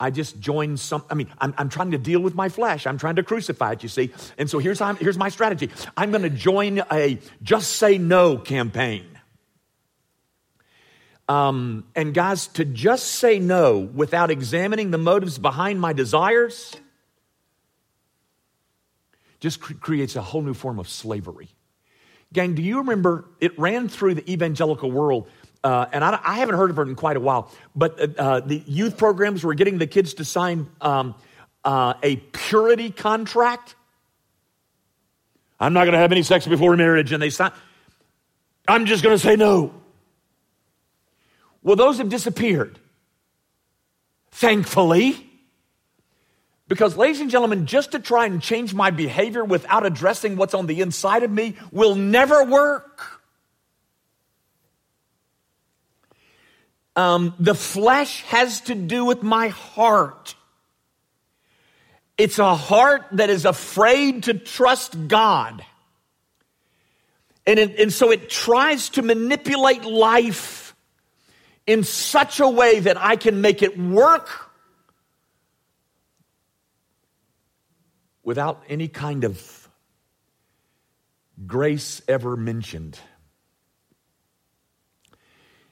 I 0.00 0.10
just 0.10 0.38
joined 0.38 0.78
some, 0.78 1.04
I 1.10 1.14
mean, 1.14 1.28
I'm, 1.38 1.52
I'm, 1.58 1.68
trying 1.68 1.90
to 1.90 1.98
deal 1.98 2.20
with 2.20 2.34
my 2.34 2.48
flesh. 2.48 2.86
I'm 2.86 2.98
trying 2.98 3.16
to 3.16 3.24
crucify 3.24 3.72
it, 3.72 3.82
you 3.82 3.88
see. 3.88 4.12
And 4.36 4.48
so 4.48 4.58
here's, 4.58 4.80
here's 5.00 5.18
my 5.18 5.28
strategy 5.28 5.70
I'm 5.96 6.10
going 6.10 6.22
to 6.22 6.30
join 6.30 6.82
a 6.92 7.18
just 7.42 7.72
say 7.76 7.98
no 7.98 8.38
campaign. 8.38 9.06
Um, 11.28 11.84
and 11.94 12.14
guys, 12.14 12.46
to 12.48 12.64
just 12.64 13.06
say 13.06 13.38
no 13.38 13.78
without 13.78 14.30
examining 14.30 14.90
the 14.92 14.98
motives 14.98 15.36
behind 15.36 15.80
my 15.80 15.92
desires 15.92 16.74
just 19.40 19.60
cr- 19.60 19.74
creates 19.74 20.16
a 20.16 20.22
whole 20.22 20.42
new 20.42 20.54
form 20.54 20.78
of 20.78 20.88
slavery. 20.88 21.48
Gang, 22.32 22.54
do 22.54 22.62
you 22.62 22.78
remember 22.78 23.26
it 23.40 23.58
ran 23.58 23.88
through 23.88 24.14
the 24.14 24.30
evangelical 24.30 24.90
world 24.90 25.28
uh, 25.68 25.86
and 25.92 26.02
I, 26.02 26.18
I, 26.24 26.38
haven't 26.38 26.54
heard 26.54 26.70
of 26.70 26.78
it 26.78 26.82
in 26.88 26.94
quite 26.94 27.18
a 27.18 27.20
while, 27.20 27.52
but 27.76 28.00
uh, 28.00 28.22
uh, 28.22 28.40
the 28.40 28.62
youth 28.66 28.96
programs 28.96 29.44
were 29.44 29.52
getting 29.52 29.76
the 29.76 29.86
kids 29.86 30.14
to 30.14 30.24
sign 30.24 30.66
um, 30.80 31.14
uh, 31.62 31.92
a 32.02 32.16
purity 32.16 32.90
contract. 32.90 33.74
I'm 35.60 35.74
not 35.74 35.84
going 35.84 35.92
to 35.92 35.98
have 35.98 36.10
any 36.10 36.22
sex 36.22 36.46
before 36.46 36.74
marriage, 36.74 37.12
and 37.12 37.22
they 37.22 37.28
sign. 37.28 37.52
I'm 38.66 38.86
just 38.86 39.04
going 39.04 39.14
to 39.14 39.22
say 39.22 39.36
no. 39.36 39.74
Well, 41.62 41.76
those 41.76 41.98
have 41.98 42.08
disappeared. 42.08 42.78
Thankfully, 44.30 45.26
Because, 46.66 46.96
ladies 46.96 47.20
and 47.20 47.30
gentlemen, 47.30 47.66
just 47.66 47.92
to 47.92 47.98
try 47.98 48.24
and 48.24 48.40
change 48.40 48.72
my 48.72 48.90
behavior 48.90 49.44
without 49.44 49.84
addressing 49.84 50.36
what's 50.36 50.54
on 50.54 50.66
the 50.66 50.80
inside 50.80 51.24
of 51.24 51.30
me 51.30 51.56
will 51.72 51.94
never 51.94 52.42
work. 52.42 53.17
Um, 56.98 57.32
the 57.38 57.54
flesh 57.54 58.24
has 58.24 58.62
to 58.62 58.74
do 58.74 59.04
with 59.04 59.22
my 59.22 59.48
heart. 59.48 60.34
It's 62.16 62.40
a 62.40 62.56
heart 62.56 63.02
that 63.12 63.30
is 63.30 63.44
afraid 63.44 64.24
to 64.24 64.34
trust 64.34 65.06
God. 65.06 65.64
And, 67.46 67.60
it, 67.60 67.78
and 67.78 67.92
so 67.92 68.10
it 68.10 68.28
tries 68.28 68.88
to 68.90 69.02
manipulate 69.02 69.84
life 69.84 70.74
in 71.68 71.84
such 71.84 72.40
a 72.40 72.48
way 72.48 72.80
that 72.80 72.96
I 72.96 73.14
can 73.14 73.42
make 73.42 73.62
it 73.62 73.78
work 73.78 74.28
without 78.24 78.64
any 78.68 78.88
kind 78.88 79.22
of 79.22 79.68
grace 81.46 82.02
ever 82.08 82.36
mentioned. 82.36 82.98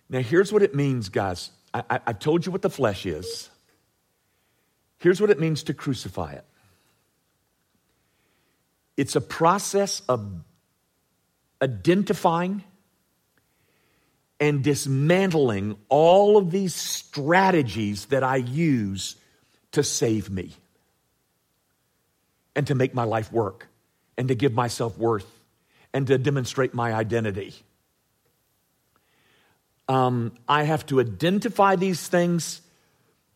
Now, 0.09 0.21
here's 0.21 0.53
what 0.53 0.63
it 0.63 0.75
means, 0.75 1.09
guys. 1.09 1.51
I, 1.75 1.83
I, 1.91 2.01
I 2.09 2.13
told 2.13 2.47
you 2.47 2.53
what 2.53 2.63
the 2.63 2.71
flesh 2.71 3.07
is. 3.07 3.51
Here's 4.99 5.21
what 5.21 5.31
it 5.31 5.39
means 5.39 5.65
to 5.65 5.75
crucify 5.75 6.33
it 6.33 6.45
it's 8.97 9.15
a 9.15 9.21
process 9.21 10.01
of 10.09 10.27
identifying 11.61 12.65
and 14.41 14.63
dismantling 14.63 15.77
all 15.89 16.37
of 16.37 16.51
these 16.51 16.75
strategies 16.75 18.07
that 18.07 18.23
I 18.23 18.37
use 18.37 19.17
to 19.73 19.83
save 19.83 20.31
me 20.31 20.53
and 22.55 22.67
to 22.67 22.75
make 22.75 22.95
my 22.95 23.05
life 23.05 23.33
work 23.33 23.69
and 24.19 24.29
to 24.29 24.35
give 24.35 24.53
myself 24.53 24.97
worth 24.99 25.31
and 25.93 26.07
to 26.07 26.19
demonstrate 26.19 26.75
my 26.75 26.93
identity. 26.93 27.55
Um, 29.89 30.33
I 30.49 30.65
have 30.65 30.85
to 30.87 31.01
identify 31.01 31.77
these 31.77 32.07
things 32.07 32.61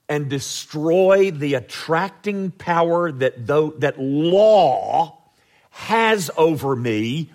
and 0.09 0.29
destroy 0.29 1.31
the 1.31 1.55
attracting 1.55 2.51
power 2.51 3.13
that, 3.13 3.47
though, 3.47 3.71
that 3.79 4.01
law 4.01 5.17
has 5.71 6.31
over 6.37 6.75
me 6.75 7.31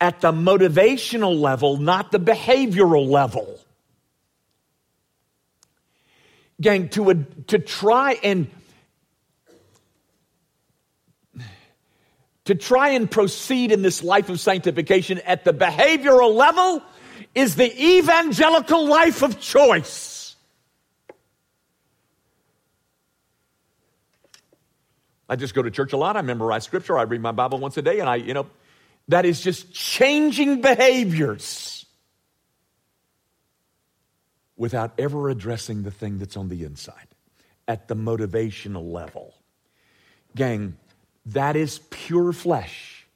at 0.00 0.22
the 0.22 0.32
motivational 0.32 1.38
level, 1.38 1.76
not 1.76 2.12
the 2.12 2.18
behavioral 2.18 3.08
level. 3.08 3.60
Gang, 6.60 6.88
to, 6.90 7.26
to 7.48 7.58
try 7.58 8.12
and 8.22 8.50
to 12.44 12.54
try 12.54 12.90
and 12.90 13.10
proceed 13.10 13.72
in 13.72 13.82
this 13.82 14.02
life 14.02 14.28
of 14.28 14.38
sanctification 14.38 15.18
at 15.20 15.44
the 15.44 15.52
behavioral 15.54 16.34
level 16.34 16.82
is 17.34 17.56
the 17.56 17.98
evangelical 17.98 18.86
life 18.86 19.22
of 19.22 19.40
choice. 19.40 20.36
I 25.28 25.36
just 25.36 25.54
go 25.54 25.62
to 25.62 25.70
church 25.70 25.92
a 25.92 25.96
lot. 25.96 26.16
I 26.16 26.22
memorize 26.22 26.64
scripture. 26.64 26.98
I 26.98 27.02
read 27.02 27.20
my 27.20 27.32
Bible 27.32 27.58
once 27.58 27.76
a 27.76 27.82
day, 27.82 28.00
and 28.00 28.08
I, 28.08 28.16
you 28.16 28.34
know, 28.34 28.46
that 29.08 29.24
is 29.24 29.40
just 29.40 29.72
changing 29.72 30.60
behaviors 30.60 31.86
without 34.56 34.92
ever 34.98 35.28
addressing 35.30 35.82
the 35.82 35.90
thing 35.90 36.18
that's 36.18 36.36
on 36.36 36.48
the 36.48 36.64
inside 36.64 37.08
at 37.66 37.88
the 37.88 37.96
motivational 37.96 38.92
level. 38.92 39.34
Gang, 40.36 40.76
that 41.26 41.56
is 41.56 41.80
pure 41.90 42.32
flesh 42.32 43.06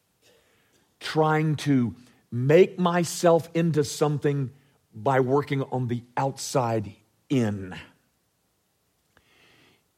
trying 1.00 1.56
to 1.56 1.94
make 2.30 2.78
myself 2.78 3.48
into 3.54 3.84
something 3.84 4.50
by 4.94 5.20
working 5.20 5.62
on 5.62 5.88
the 5.88 6.02
outside 6.16 6.92
in. 7.28 7.74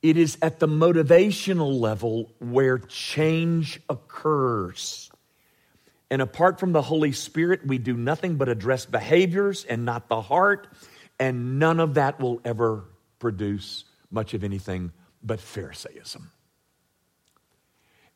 It 0.03 0.17
is 0.17 0.39
at 0.41 0.61
the 0.61 0.69
motivational 0.69 1.79
level 1.79 2.33
where 2.39 2.79
change 2.79 3.81
occurs. 3.89 5.11
And 6.11 6.23
apart 6.23 6.59
from 6.59 6.73
the 6.73 6.83
Holy 6.83 7.13
Spirit, 7.13 7.67
we 7.67 7.79
do 7.79 7.95
nothing 7.95 8.37
but 8.37 8.49
address 8.49 8.87
behaviors 8.87 9.65
and 9.65 9.85
not 9.85 10.09
the 10.09 10.21
heart. 10.21 10.69
And 11.19 11.59
none 11.59 11.81
of 11.81 11.95
that 11.95 12.19
will 12.19 12.41
ever 12.45 12.85
produce 13.19 13.85
much 14.11 14.35
of 14.35 14.43
anything 14.43 14.93
but 15.23 15.39
Pharisaism. 15.39 16.31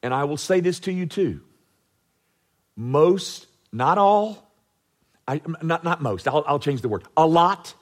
And 0.02 0.12
I 0.12 0.24
will 0.24 0.36
say 0.36 0.60
this 0.60 0.80
to 0.80 0.92
you 0.92 1.06
too. 1.06 1.40
Most, 2.76 3.46
not 3.74 3.98
all, 3.98 4.50
I, 5.26 5.40
not, 5.62 5.84
not 5.84 6.00
most, 6.00 6.28
I'll, 6.28 6.44
I'll 6.46 6.58
change 6.58 6.80
the 6.80 6.88
word. 6.88 7.04
A 7.16 7.26
lot 7.26 7.74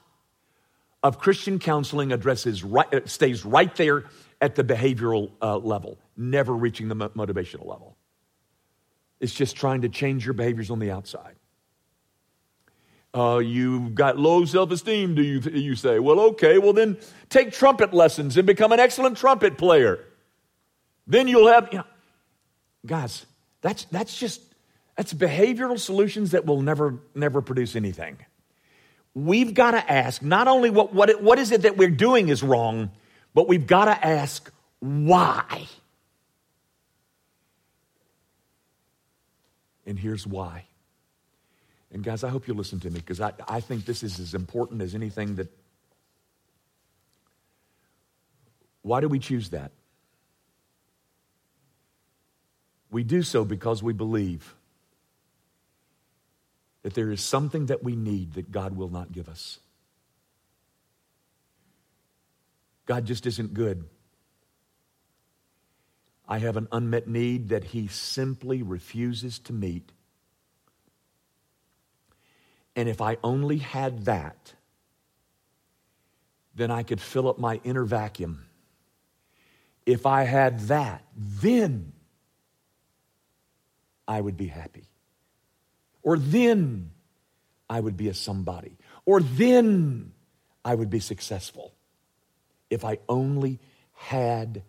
of 1.02 1.18
Christian 1.18 1.58
counseling 1.58 2.12
addresses 2.12 2.64
right, 2.64 2.92
uh, 2.92 3.00
stays 3.04 3.44
right 3.44 3.74
there 3.76 4.04
at 4.40 4.54
the 4.54 4.64
behavioral 4.64 5.30
uh, 5.40 5.58
level, 5.58 5.98
never 6.16 6.52
reaching 6.52 6.88
the 6.88 6.96
motivational 6.96 7.66
level. 7.66 7.96
It's 9.20 9.34
just 9.34 9.54
trying 9.54 9.82
to 9.82 9.88
change 9.88 10.24
your 10.24 10.34
behaviors 10.34 10.70
on 10.70 10.78
the 10.78 10.90
outside. 10.90 11.36
Uh, 13.14 13.38
you've 13.38 13.94
got 13.94 14.18
low 14.18 14.44
self 14.46 14.70
esteem, 14.70 15.14
do 15.14 15.22
you, 15.22 15.40
you 15.52 15.74
say? 15.76 15.98
Well, 15.98 16.18
okay, 16.20 16.56
well, 16.58 16.72
then 16.72 16.96
take 17.28 17.52
trumpet 17.52 17.92
lessons 17.92 18.38
and 18.38 18.46
become 18.46 18.72
an 18.72 18.80
excellent 18.80 19.18
trumpet 19.18 19.58
player. 19.58 20.00
Then 21.06 21.28
you'll 21.28 21.48
have, 21.48 21.68
you 21.70 21.78
know, 21.78 21.84
Guys, 22.84 23.26
that's, 23.60 23.84
that's 23.86 24.18
just, 24.18 24.40
that's 24.96 25.14
behavioral 25.14 25.78
solutions 25.78 26.32
that 26.32 26.44
will 26.44 26.60
never, 26.60 26.98
never 27.14 27.40
produce 27.40 27.76
anything. 27.76 28.18
We've 29.14 29.54
got 29.54 29.72
to 29.72 29.92
ask 29.92 30.22
not 30.22 30.48
only 30.48 30.70
what, 30.70 30.92
what, 30.92 31.22
what 31.22 31.38
is 31.38 31.52
it 31.52 31.62
that 31.62 31.76
we're 31.76 31.90
doing 31.90 32.28
is 32.28 32.42
wrong, 32.42 32.90
but 33.34 33.48
we've 33.48 33.66
got 33.66 33.86
to 33.86 34.06
ask 34.06 34.50
why. 34.80 35.66
And 39.86 39.98
here's 39.98 40.26
why. 40.26 40.64
And 41.90 42.02
guys, 42.02 42.24
I 42.24 42.30
hope 42.30 42.48
you 42.48 42.54
listen 42.54 42.80
to 42.80 42.90
me 42.90 43.00
because 43.00 43.20
I, 43.20 43.32
I 43.46 43.60
think 43.60 43.84
this 43.84 44.02
is 44.02 44.18
as 44.18 44.34
important 44.34 44.80
as 44.80 44.94
anything 44.94 45.36
that. 45.36 45.48
Why 48.80 49.00
do 49.00 49.08
we 49.08 49.18
choose 49.18 49.50
that? 49.50 49.72
We 52.90 53.04
do 53.04 53.22
so 53.22 53.44
because 53.44 53.82
we 53.82 53.92
believe 53.92 54.54
that 56.82 56.94
there 56.94 57.10
is 57.10 57.20
something 57.20 57.66
that 57.66 57.82
we 57.82 57.96
need 57.96 58.34
that 58.34 58.50
God 58.50 58.76
will 58.76 58.88
not 58.88 59.12
give 59.12 59.28
us. 59.28 59.58
God 62.86 63.04
just 63.04 63.26
isn't 63.26 63.54
good. 63.54 63.84
I 66.28 66.38
have 66.38 66.56
an 66.56 66.68
unmet 66.72 67.08
need 67.08 67.50
that 67.50 67.64
He 67.64 67.86
simply 67.88 68.62
refuses 68.62 69.38
to 69.40 69.52
meet. 69.52 69.92
And 72.74 72.88
if 72.88 73.00
I 73.00 73.18
only 73.22 73.58
had 73.58 74.06
that, 74.06 74.54
then 76.54 76.70
I 76.70 76.82
could 76.82 77.00
fill 77.00 77.28
up 77.28 77.38
my 77.38 77.60
inner 77.64 77.84
vacuum. 77.84 78.46
If 79.84 80.06
I 80.06 80.24
had 80.24 80.60
that, 80.68 81.04
then 81.16 81.92
I 84.06 84.20
would 84.20 84.36
be 84.36 84.46
happy. 84.46 84.84
Or 86.02 86.18
then 86.18 86.90
I 87.68 87.80
would 87.80 87.96
be 87.96 88.08
a 88.08 88.14
somebody. 88.14 88.76
Or 89.04 89.20
then 89.20 90.12
I 90.64 90.74
would 90.74 90.90
be 90.90 91.00
successful. 91.00 91.72
If 92.70 92.84
I 92.84 92.98
only 93.08 93.60
had 93.94 94.62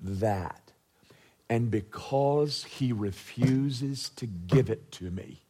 that. 0.00 0.72
And 1.48 1.70
because 1.70 2.64
he 2.64 2.92
refuses 2.92 4.10
to 4.16 4.26
give 4.26 4.70
it 4.70 4.90
to 4.92 5.10
me, 5.10 5.42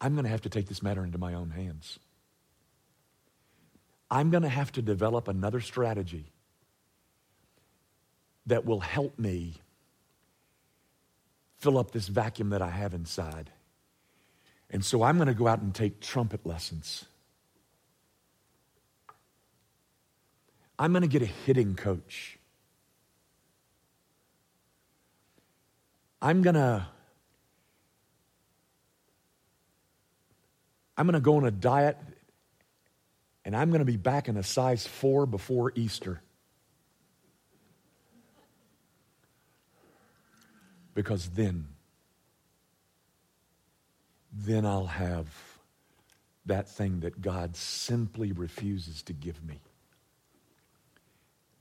I'm 0.00 0.14
going 0.14 0.24
to 0.24 0.30
have 0.30 0.42
to 0.42 0.48
take 0.48 0.68
this 0.68 0.82
matter 0.82 1.02
into 1.02 1.18
my 1.18 1.34
own 1.34 1.50
hands. 1.50 1.98
I'm 4.10 4.30
going 4.30 4.42
to 4.42 4.48
have 4.48 4.70
to 4.72 4.82
develop 4.82 5.28
another 5.28 5.60
strategy 5.60 6.32
that 8.46 8.64
will 8.64 8.80
help 8.80 9.18
me 9.18 9.54
fill 11.58 11.78
up 11.78 11.90
this 11.90 12.08
vacuum 12.08 12.50
that 12.50 12.62
I 12.62 12.70
have 12.70 12.94
inside. 12.94 13.50
And 14.70 14.84
so 14.84 15.02
I'm 15.02 15.16
going 15.16 15.28
to 15.28 15.34
go 15.34 15.46
out 15.46 15.60
and 15.60 15.74
take 15.74 16.00
trumpet 16.00 16.44
lessons. 16.46 17.04
I'm 20.78 20.92
going 20.92 21.02
to 21.02 21.08
get 21.08 21.22
a 21.22 21.26
hitting 21.26 21.74
coach. 21.74 22.38
I'm 26.20 26.42
going 26.42 26.54
to 26.54 26.86
I'm 30.96 31.06
going 31.06 31.14
to 31.14 31.20
go 31.20 31.36
on 31.36 31.44
a 31.44 31.52
diet 31.52 31.96
And 33.44 33.56
I'm 33.56 33.70
going 33.70 33.78
to 33.78 33.86
be 33.86 33.96
back 33.96 34.28
in 34.28 34.36
a 34.36 34.42
size 34.42 34.86
four 34.86 35.24
before 35.24 35.72
Easter. 35.74 36.20
Because 40.98 41.28
then, 41.28 41.68
then 44.32 44.66
I'll 44.66 44.86
have 44.86 45.28
that 46.46 46.68
thing 46.68 46.98
that 47.00 47.20
God 47.22 47.54
simply 47.54 48.32
refuses 48.32 49.04
to 49.04 49.12
give 49.12 49.40
me. 49.44 49.60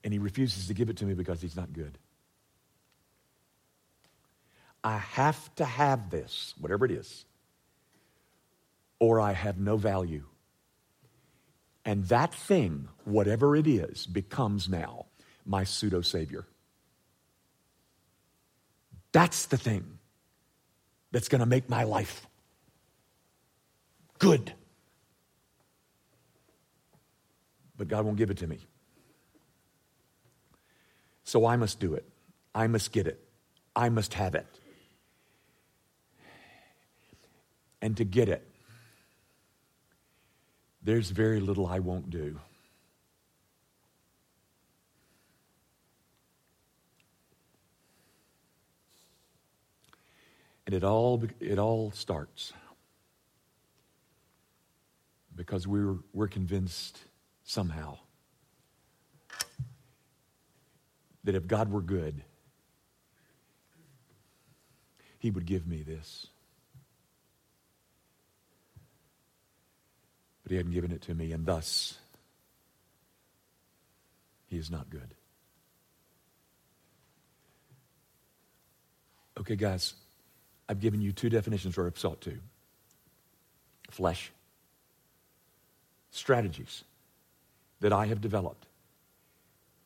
And 0.03 0.11
He 0.11 0.17
refuses 0.17 0.65
to 0.69 0.73
give 0.73 0.89
it 0.89 0.97
to 0.97 1.05
me 1.05 1.13
because 1.13 1.39
He's 1.39 1.55
not 1.55 1.71
good. 1.71 1.99
I 4.83 4.97
have 4.97 5.53
to 5.57 5.65
have 5.65 6.09
this, 6.09 6.55
whatever 6.59 6.85
it 6.85 6.91
is, 6.91 7.23
or 8.99 9.21
I 9.21 9.33
have 9.33 9.59
no 9.59 9.77
value. 9.77 10.23
And 11.85 12.05
that 12.05 12.33
thing, 12.33 12.87
whatever 13.03 13.55
it 13.55 13.67
is, 13.67 14.07
becomes 14.07 14.67
now 14.67 15.05
my 15.45 15.63
pseudo 15.63 16.01
savior. 16.01 16.47
That's 19.17 19.47
the 19.47 19.57
thing 19.57 19.97
that's 21.11 21.27
going 21.27 21.39
to 21.39 21.47
make 21.47 21.67
my 21.67 21.85
life 21.85 22.27
good. 24.19 24.53
But 27.75 27.87
God 27.87 28.05
won't 28.05 28.17
give 28.17 28.29
it 28.29 28.37
to 28.37 28.45
me. 28.45 28.59
So 31.23 31.47
I 31.47 31.55
must 31.55 31.79
do 31.79 31.95
it. 31.95 32.07
I 32.53 32.67
must 32.67 32.91
get 32.91 33.07
it. 33.07 33.19
I 33.75 33.89
must 33.89 34.13
have 34.13 34.35
it. 34.35 34.45
And 37.81 37.97
to 37.97 38.03
get 38.03 38.29
it, 38.29 38.47
there's 40.83 41.09
very 41.09 41.39
little 41.39 41.65
I 41.65 41.79
won't 41.79 42.11
do. 42.11 42.39
And 50.67 50.75
it 50.75 50.83
all, 50.83 51.23
it 51.39 51.57
all 51.57 51.89
starts 51.89 52.53
because 55.35 55.65
we're, 55.65 55.95
we're 56.13 56.27
convinced 56.27 56.99
somehow 57.43 57.97
that 61.23 61.33
if 61.33 61.47
God 61.47 61.71
were 61.71 61.81
good, 61.81 62.21
He 65.17 65.31
would 65.31 65.47
give 65.47 65.65
me 65.65 65.81
this. 65.81 66.27
but 70.47 70.51
he 70.53 70.55
hadn't 70.55 70.71
given 70.71 70.93
it 70.93 71.01
to 71.01 71.13
me, 71.13 71.33
and 71.33 71.45
thus 71.45 71.99
he 74.45 74.55
is 74.55 74.71
not 74.71 74.89
good. 74.89 75.13
Okay, 79.37 79.57
guys, 79.57 79.93
I've 80.69 80.79
given 80.79 81.01
you 81.01 81.11
two 81.11 81.29
definitions, 81.29 81.77
or 81.77 81.87
I've 81.87 81.97
sought 81.97 82.21
to 82.21 82.37
flesh, 83.89 84.31
strategies 86.11 86.83
that 87.79 87.93
I 87.93 88.07
have 88.07 88.21
developed 88.21 88.65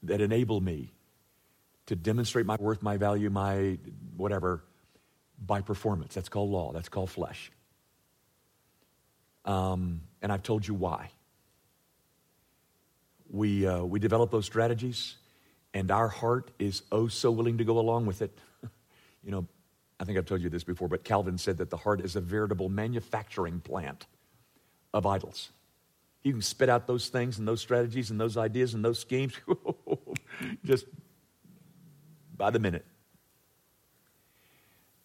that 0.04 0.22
enable 0.22 0.60
me 0.60 0.92
to 1.88 1.96
demonstrate 1.96 2.46
my 2.46 2.56
worth, 2.60 2.82
my 2.82 2.98
value, 2.98 3.30
my 3.30 3.78
whatever 4.16 4.64
by 5.46 5.62
performance. 5.62 6.14
That's 6.14 6.30
called 6.30 6.50
law, 6.50 6.72
that's 6.72 6.90
called 6.90 7.10
flesh. 7.10 7.52
Um, 9.46 10.02
and 10.22 10.32
I've 10.32 10.44
told 10.44 10.68
you 10.68 10.74
why. 10.74 11.10
We, 13.30 13.66
uh, 13.66 13.84
we 13.84 14.00
develop 14.00 14.30
those 14.30 14.46
strategies, 14.46 15.16
and 15.74 15.90
our 15.90 16.08
heart 16.08 16.52
is 16.60 16.84
oh 16.92 17.08
so 17.08 17.32
willing 17.32 17.58
to 17.60 17.64
go 17.64 17.80
along 17.80 18.06
with 18.06 18.22
it. 18.22 18.38
you 19.24 19.32
know, 19.32 19.48
I 20.02 20.04
think 20.04 20.18
I've 20.18 20.26
told 20.26 20.42
you 20.42 20.50
this 20.50 20.64
before, 20.64 20.88
but 20.88 21.04
Calvin 21.04 21.38
said 21.38 21.60
that 21.60 21.70
the 21.70 21.78
heart 21.78 22.02
is 22.02 22.16
a 22.16 22.22
veritable 22.22 22.70
manufacturing 22.70 23.60
plant 23.60 24.08
of 24.96 25.06
idols. 25.06 25.52
You 26.24 26.32
can 26.32 26.42
spit 26.42 26.70
out 26.70 26.88
those 26.88 27.10
things 27.10 27.38
and 27.38 27.48
those 27.48 27.62
strategies 27.62 28.10
and 28.10 28.20
those 28.20 28.36
ideas 28.36 28.74
and 28.74 28.84
those 28.84 28.98
schemes 28.98 29.34
just 30.66 30.86
by 32.36 32.50
the 32.50 32.58
minute. 32.58 32.84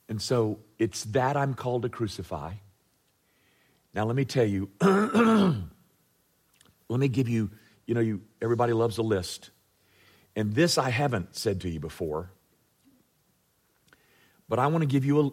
And 0.08 0.20
so 0.20 0.60
it's 0.78 1.04
that 1.04 1.36
I'm 1.36 1.52
called 1.52 1.82
to 1.82 1.90
crucify. 1.90 2.54
Now, 3.92 4.06
let 4.06 4.16
me 4.16 4.24
tell 4.24 4.46
you, 4.46 4.70
let 6.88 7.00
me 7.00 7.08
give 7.08 7.28
you, 7.28 7.50
you 7.84 7.94
know, 7.94 8.00
you, 8.00 8.22
everybody 8.40 8.72
loves 8.72 8.96
a 8.96 9.02
list. 9.02 9.50
And 10.34 10.54
this 10.54 10.78
I 10.78 10.88
haven't 10.88 11.36
said 11.36 11.60
to 11.62 11.68
you 11.68 11.80
before, 11.80 12.30
but 14.48 14.58
I 14.58 14.66
want 14.68 14.82
to 14.82 14.86
give 14.86 15.04
you 15.04 15.20
a, 15.20 15.30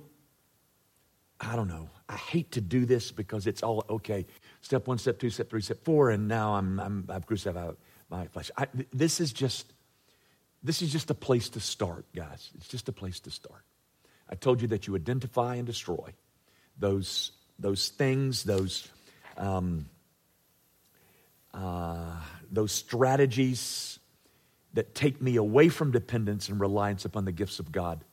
I 1.39 1.55
don't 1.55 1.67
know, 1.67 1.89
I 2.07 2.15
hate 2.15 2.51
to 2.53 2.61
do 2.61 2.85
this 2.85 3.11
because 3.11 3.47
it's 3.47 3.63
all, 3.63 3.85
okay, 3.89 4.25
step 4.61 4.87
one, 4.87 4.97
step 4.97 5.19
two, 5.19 5.29
step 5.29 5.49
three, 5.49 5.61
step 5.61 5.83
four, 5.83 6.09
and 6.09 6.27
now 6.27 6.53
I'm, 6.55 6.79
I'm, 6.79 7.05
I've 7.09 7.25
crucified 7.25 7.75
my 8.09 8.27
flesh. 8.27 8.51
I, 8.57 8.67
this 8.91 9.19
is 9.19 9.33
just, 9.33 9.73
this 10.63 10.81
is 10.81 10.91
just 10.91 11.09
a 11.09 11.15
place 11.15 11.49
to 11.49 11.59
start, 11.59 12.05
guys. 12.15 12.51
It's 12.55 12.67
just 12.67 12.87
a 12.89 12.93
place 12.93 13.19
to 13.21 13.31
start. 13.31 13.63
I 14.29 14.35
told 14.35 14.61
you 14.61 14.69
that 14.69 14.87
you 14.87 14.95
identify 14.95 15.55
and 15.55 15.65
destroy 15.65 16.13
those 16.79 17.31
those 17.59 17.89
things, 17.89 18.43
those, 18.43 18.87
um, 19.37 19.87
uh, 21.53 22.19
those 22.51 22.71
strategies 22.71 23.99
that 24.73 24.95
take 24.95 25.21
me 25.21 25.35
away 25.35 25.69
from 25.69 25.91
dependence 25.91 26.49
and 26.49 26.59
reliance 26.59 27.05
upon 27.05 27.25
the 27.25 27.31
gifts 27.31 27.59
of 27.59 27.71
God. 27.71 28.03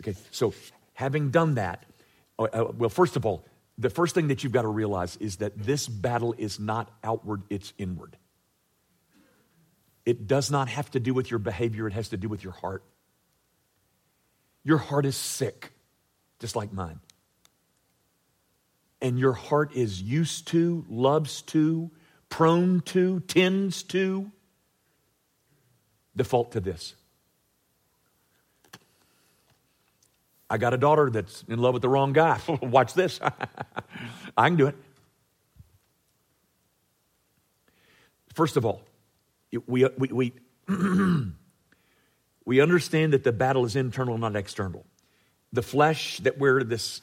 Okay, 0.00 0.14
so 0.30 0.54
having 0.94 1.30
done 1.30 1.54
that, 1.54 1.84
uh, 2.38 2.44
uh 2.44 2.72
well, 2.76 2.90
first 2.90 3.16
of 3.16 3.24
all, 3.26 3.44
the 3.78 3.90
first 3.90 4.14
thing 4.14 4.28
that 4.28 4.42
you've 4.42 4.52
got 4.52 4.62
to 4.62 4.68
realize 4.68 5.16
is 5.16 5.36
that 5.36 5.56
this 5.56 5.86
battle 5.86 6.34
is 6.38 6.58
not 6.58 6.90
outward, 7.04 7.42
it's 7.50 7.72
inward. 7.78 8.16
It 10.04 10.26
does 10.26 10.50
not 10.50 10.68
have 10.68 10.90
to 10.92 11.00
do 11.00 11.12
with 11.12 11.30
your 11.30 11.38
behavior, 11.38 11.86
it 11.86 11.92
has 11.92 12.10
to 12.10 12.16
do 12.16 12.28
with 12.28 12.42
your 12.44 12.52
heart. 12.52 12.82
Your 14.64 14.78
heart 14.78 15.06
is 15.06 15.16
sick, 15.16 15.72
just 16.38 16.56
like 16.56 16.72
mine 16.72 17.00
and 19.00 19.18
your 19.18 19.32
heart 19.32 19.74
is 19.74 20.00
used 20.00 20.48
to, 20.48 20.84
loves 20.88 21.42
to, 21.42 21.90
prone 22.28 22.80
to, 22.80 23.20
tends 23.20 23.82
to 23.84 24.30
default 26.16 26.52
to 26.52 26.60
this. 26.60 26.94
I 30.48 30.58
got 30.58 30.74
a 30.74 30.76
daughter 30.76 31.10
that's 31.10 31.44
in 31.48 31.58
love 31.58 31.72
with 31.74 31.82
the 31.82 31.88
wrong 31.88 32.12
guy. 32.12 32.40
Watch 32.62 32.94
this. 32.94 33.20
I 34.36 34.48
can 34.48 34.56
do 34.56 34.68
it. 34.68 34.76
First 38.34 38.56
of 38.56 38.64
all, 38.64 38.82
uh, 39.54 39.60
we, 39.66 39.86
we, 39.96 40.08
we, 40.08 40.32
we 42.44 42.60
understand 42.60 43.12
that 43.12 43.24
the 43.24 43.32
battle 43.32 43.64
is 43.64 43.76
internal, 43.76 44.18
not 44.18 44.36
external. 44.36 44.84
The 45.52 45.62
flesh 45.62 46.18
that 46.18 46.38
we're 46.38 46.62
this 46.62 47.00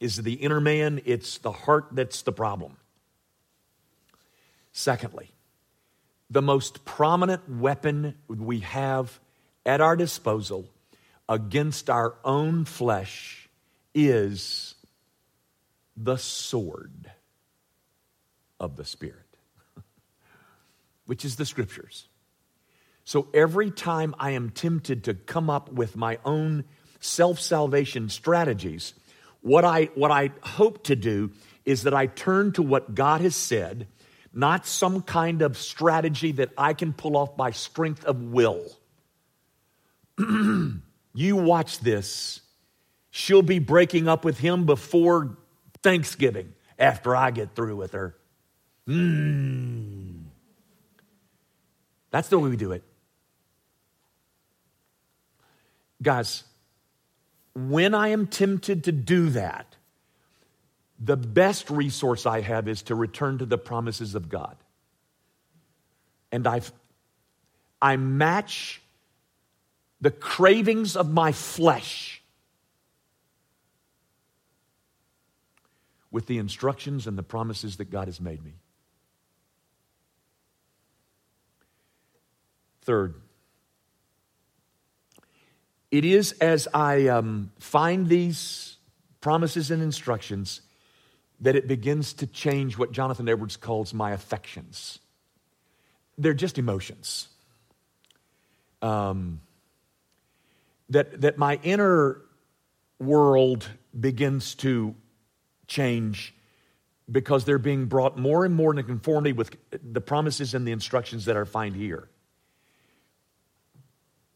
is 0.00 0.16
the 0.16 0.34
inner 0.34 0.60
man, 0.60 1.00
it's 1.04 1.38
the 1.38 1.52
heart 1.52 1.88
that's 1.92 2.22
the 2.22 2.32
problem. 2.32 2.76
Secondly, 4.72 5.30
the 6.30 6.42
most 6.42 6.84
prominent 6.84 7.48
weapon 7.48 8.14
we 8.28 8.60
have 8.60 9.18
at 9.66 9.80
our 9.80 9.96
disposal 9.96 10.66
against 11.30 11.88
our 11.88 12.16
own 12.24 12.64
flesh 12.64 13.48
is 13.94 14.74
the 15.96 16.16
sword 16.16 17.08
of 18.58 18.76
the 18.76 18.84
Spirit, 18.84 19.38
which 21.06 21.24
is 21.24 21.36
the 21.36 21.46
scriptures. 21.46 22.08
So 23.04 23.28
every 23.32 23.70
time 23.70 24.16
I 24.18 24.32
am 24.32 24.50
tempted 24.50 25.04
to 25.04 25.14
come 25.14 25.48
up 25.48 25.72
with 25.72 25.96
my 25.96 26.18
own 26.24 26.64
self 26.98 27.38
salvation 27.38 28.08
strategies, 28.08 28.92
what 29.40 29.64
I, 29.64 29.84
what 29.94 30.10
I 30.10 30.32
hope 30.42 30.82
to 30.84 30.96
do 30.96 31.30
is 31.64 31.84
that 31.84 31.94
I 31.94 32.06
turn 32.06 32.52
to 32.52 32.62
what 32.62 32.94
God 32.96 33.20
has 33.20 33.36
said, 33.36 33.86
not 34.32 34.66
some 34.66 35.00
kind 35.00 35.42
of 35.42 35.56
strategy 35.56 36.32
that 36.32 36.50
I 36.58 36.74
can 36.74 36.92
pull 36.92 37.16
off 37.16 37.36
by 37.36 37.52
strength 37.52 38.04
of 38.04 38.20
will. 38.20 38.66
you 41.14 41.36
watch 41.36 41.80
this. 41.80 42.40
She'll 43.10 43.42
be 43.42 43.58
breaking 43.58 44.08
up 44.08 44.24
with 44.24 44.38
him 44.38 44.66
before 44.66 45.36
Thanksgiving 45.82 46.54
after 46.78 47.16
I 47.16 47.30
get 47.32 47.54
through 47.54 47.76
with 47.76 47.92
her. 47.92 48.16
Mm. 48.88 50.24
That's 52.10 52.28
the 52.28 52.38
way 52.38 52.50
we 52.50 52.56
do 52.56 52.72
it. 52.72 52.82
Guys, 56.02 56.44
when 57.54 57.94
I 57.94 58.08
am 58.08 58.26
tempted 58.26 58.84
to 58.84 58.92
do 58.92 59.30
that, 59.30 59.76
the 60.98 61.16
best 61.16 61.70
resource 61.70 62.26
I 62.26 62.40
have 62.42 62.68
is 62.68 62.82
to 62.82 62.94
return 62.94 63.38
to 63.38 63.46
the 63.46 63.58
promises 63.58 64.14
of 64.14 64.28
God. 64.28 64.56
and 66.32 66.46
I 66.46 66.60
I 67.82 67.96
match 67.96 68.79
the 70.00 70.10
cravings 70.10 70.96
of 70.96 71.10
my 71.10 71.32
flesh 71.32 72.22
with 76.10 76.26
the 76.26 76.38
instructions 76.38 77.06
and 77.06 77.16
the 77.16 77.22
promises 77.22 77.76
that 77.76 77.90
God 77.90 78.08
has 78.08 78.20
made 78.20 78.42
me. 78.42 78.54
Third, 82.82 83.14
it 85.90 86.04
is 86.04 86.32
as 86.32 86.66
I 86.72 87.08
um, 87.08 87.52
find 87.58 88.08
these 88.08 88.76
promises 89.20 89.70
and 89.70 89.82
instructions 89.82 90.62
that 91.40 91.56
it 91.56 91.68
begins 91.68 92.12
to 92.14 92.26
change 92.26 92.76
what 92.78 92.92
Jonathan 92.92 93.28
Edwards 93.28 93.56
calls 93.56 93.94
my 93.94 94.12
affections. 94.12 94.98
They're 96.18 96.34
just 96.34 96.58
emotions. 96.58 97.28
Um, 98.82 99.40
that, 100.90 101.20
that 101.22 101.38
my 101.38 101.58
inner 101.62 102.20
world 102.98 103.68
begins 103.98 104.54
to 104.56 104.94
change 105.66 106.34
because 107.10 107.44
they're 107.44 107.58
being 107.58 107.86
brought 107.86 108.18
more 108.18 108.44
and 108.44 108.54
more 108.54 108.72
into 108.72 108.82
conformity 108.82 109.32
with 109.32 109.56
the 109.70 110.00
promises 110.00 110.54
and 110.54 110.66
the 110.66 110.72
instructions 110.72 111.24
that 111.24 111.36
I 111.36 111.44
find 111.44 111.74
here. 111.74 112.08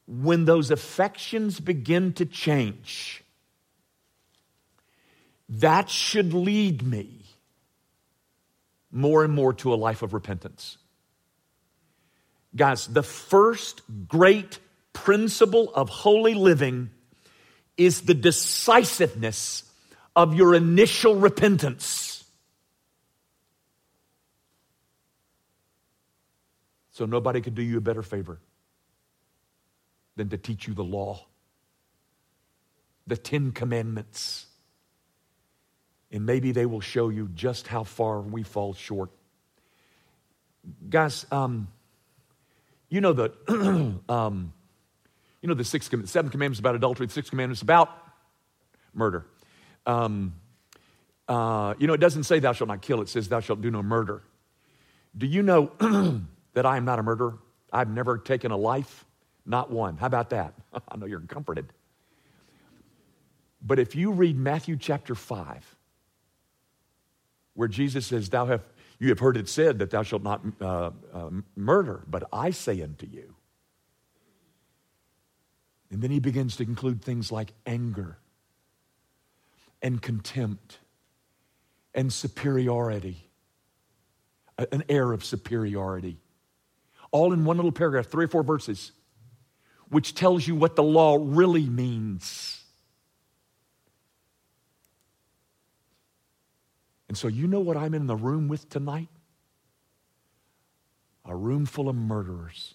When 0.07 0.45
those 0.45 0.71
affections 0.71 1.61
begin 1.61 2.13
to 2.15 2.27
change, 2.27 3.23
that 5.49 5.89
should 5.89 6.35
lead 6.35 6.83
me 6.83 7.23
more 8.91 9.25
and 9.25 9.33
more 9.33 9.53
to 9.55 9.73
a 9.73 9.77
life 9.77 10.03
of 10.03 10.15
repentance. 10.15 10.79
Guys, 12.55 12.87
the 12.87 13.03
first 13.03 13.83
great 14.07 14.59
principle 14.95 15.71
of 15.75 15.91
holy 15.91 16.33
living 16.33 16.89
is 17.77 18.03
the 18.03 18.15
decisiveness 18.15 19.65
of 20.17 20.35
your 20.35 20.55
initial 20.55 21.17
repentance. 21.17 22.25
So 26.93 27.05
nobody 27.05 27.41
could 27.41 27.55
do 27.55 27.63
you 27.63 27.77
a 27.77 27.81
better 27.81 28.03
favor 28.03 28.39
than 30.17 30.29
to 30.29 30.39
teach 30.39 30.69
you 30.69 30.75
the 30.75 30.85
law, 30.85 31.27
the 33.07 33.17
Ten 33.17 33.51
Commandments. 33.51 34.47
And 36.13 36.25
maybe 36.25 36.53
they 36.53 36.67
will 36.67 36.81
show 36.81 37.09
you 37.09 37.29
just 37.35 37.67
how 37.67 37.83
far 37.83 38.21
we 38.21 38.45
fall 38.45 38.75
short. 38.75 39.11
Guys, 40.89 41.27
um, 41.33 41.67
you 42.89 43.01
know 43.01 43.13
the 43.13 43.33
um, 44.09 44.53
you 45.45 45.49
know 45.49 45.53
the 45.53 45.63
six 45.63 45.91
seven 46.07 46.31
commandments 46.31 46.59
about 46.59 46.75
adultery, 46.75 47.05
the 47.05 47.13
six 47.13 47.29
commandments 47.29 47.61
about 47.61 47.91
murder. 48.95 49.27
Um, 49.85 50.37
uh, 51.29 51.75
you 51.79 51.87
know, 51.87 51.93
it 51.93 52.01
doesn't 52.01 52.25
say 52.25 52.39
thou 52.39 52.55
shalt 52.55 52.69
not 52.69 52.81
kill, 52.81 53.03
it 53.03 53.11
says 53.11 53.29
thou 53.29 53.41
shalt 53.41 53.61
do 53.61 53.71
no 53.71 53.83
murder. 53.83 54.23
Do 55.15 55.27
you 55.27 55.43
know 55.43 55.71
that 56.55 56.65
I 56.65 56.79
am 56.79 56.87
not 56.87 56.99
a 56.99 57.03
murderer? 57.03 57.37
I've 57.71 57.91
never 57.91 58.17
taken 58.17 58.53
a 58.53 58.57
life, 58.57 59.05
not 59.45 59.71
one. 59.71 59.99
How 59.99 60.07
about 60.07 60.31
that? 60.31 60.55
I 60.89 60.97
know 60.97 61.05
you're 61.05 61.21
comforted. 61.21 61.67
But 63.61 63.79
if 63.79 63.95
you 63.95 64.13
read 64.13 64.39
Matthew 64.39 64.79
chapter 64.79 65.15
5, 65.15 65.77
where 67.53 67.69
Jesus 67.69 68.07
says, 68.07 68.31
Thou 68.31 68.47
have, 68.47 68.63
you 68.99 69.11
have 69.11 69.19
heard 69.19 69.37
it 69.37 69.51
said 69.51 69.79
that 69.81 69.91
thou 69.91 70.05
shalt 70.05 70.23
not 70.23 70.41
uh, 70.59 70.91
uh, 71.13 71.31
murder, 71.55 72.03
but 72.09 72.25
I 72.33 72.51
say 72.51 72.81
unto 72.81 73.07
you. 73.07 73.35
And 75.95 76.03
then 76.03 76.11
he 76.11 76.19
begins 76.19 76.57
to 76.57 76.65
include 76.65 77.05
things 77.05 77.31
like 77.31 77.53
anger 77.65 78.19
and 79.81 80.03
contempt 80.03 80.79
and 81.95 82.13
superiority, 82.13 83.29
an 84.73 84.83
air 84.89 85.13
of 85.13 85.25
superiority. 85.25 86.19
All 87.13 87.33
in 87.33 87.45
one 87.45 87.59
little 87.59 87.71
paragraph, 87.71 88.07
three 88.09 88.25
or 88.25 88.29
four 88.29 88.43
verses, 88.43 88.91
which 89.89 90.17
tells 90.17 90.49
you 90.49 90.57
what 90.57 90.75
the 90.75 90.83
law 90.83 91.17
really 91.21 91.69
means. 91.69 92.61
And 97.07 97.17
so, 97.17 97.29
you 97.29 97.47
know 97.47 97.61
what 97.61 97.77
I'm 97.77 97.95
in 97.95 98.09
the 98.09 98.17
room 98.17 98.49
with 98.49 98.69
tonight? 98.69 99.11
A 101.25 101.37
room 101.37 101.67
full 101.67 101.89
of 101.89 101.95
murderers. 101.95 102.75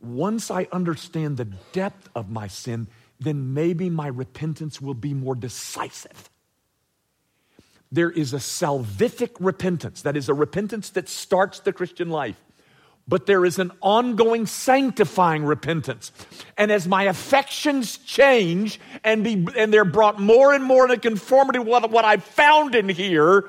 Once 0.00 0.50
I 0.50 0.68
understand 0.72 1.36
the 1.36 1.48
depth 1.72 2.08
of 2.14 2.30
my 2.30 2.48
sin, 2.48 2.88
then 3.18 3.54
maybe 3.54 3.88
my 3.88 4.08
repentance 4.08 4.80
will 4.80 4.94
be 4.94 5.14
more 5.14 5.34
decisive. 5.34 6.30
There 7.90 8.10
is 8.10 8.34
a 8.34 8.38
salvific 8.38 9.36
repentance, 9.40 10.02
that 10.02 10.16
is, 10.16 10.28
a 10.28 10.34
repentance 10.34 10.90
that 10.90 11.08
starts 11.08 11.60
the 11.60 11.72
Christian 11.72 12.10
life. 12.10 12.36
But 13.08 13.26
there 13.26 13.44
is 13.44 13.60
an 13.60 13.70
ongoing 13.80 14.46
sanctifying 14.46 15.44
repentance. 15.44 16.10
And 16.58 16.72
as 16.72 16.88
my 16.88 17.04
affections 17.04 17.98
change 17.98 18.80
and, 19.04 19.22
be, 19.22 19.46
and 19.56 19.72
they're 19.72 19.84
brought 19.84 20.20
more 20.20 20.52
and 20.52 20.64
more 20.64 20.84
into 20.84 20.98
conformity 20.98 21.60
with 21.60 21.86
what, 21.90 22.04
I 22.04 22.16
found 22.16 22.74
in 22.74 22.88
here, 22.88 23.48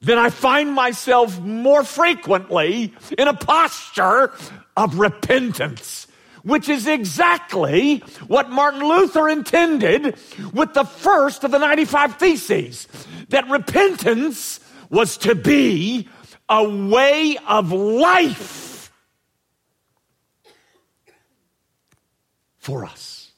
then 0.00 0.18
I 0.18 0.30
find 0.30 0.72
myself 0.72 1.38
more 1.40 1.84
frequently 1.84 2.94
in 3.16 3.28
a 3.28 3.34
posture 3.34 4.32
of 4.76 4.98
repentance 4.98 6.06
which 6.42 6.68
is 6.68 6.86
exactly 6.86 7.98
what 8.26 8.50
Martin 8.50 8.80
Luther 8.80 9.28
intended 9.28 10.16
with 10.52 10.72
the 10.74 10.84
first 10.84 11.44
of 11.44 11.50
the 11.50 11.58
95 11.58 12.16
Theses 12.16 12.88
that 13.28 13.48
repentance 13.50 14.60
was 14.88 15.18
to 15.18 15.34
be 15.34 16.08
a 16.48 16.68
way 16.88 17.36
of 17.46 17.72
life 17.72 18.90
for 22.58 22.84
us. 22.84 23.32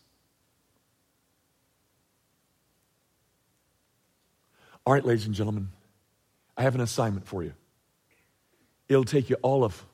All 4.85 4.92
right, 4.92 5.05
ladies 5.05 5.27
and 5.27 5.35
gentlemen, 5.35 5.68
I 6.56 6.62
have 6.62 6.74
an 6.74 6.80
assignment 6.80 7.26
for 7.26 7.42
you. 7.42 7.54
It'll 8.88 9.04
take 9.04 9.30
you 9.30 9.36
all 9.42 9.64
of 9.64 9.84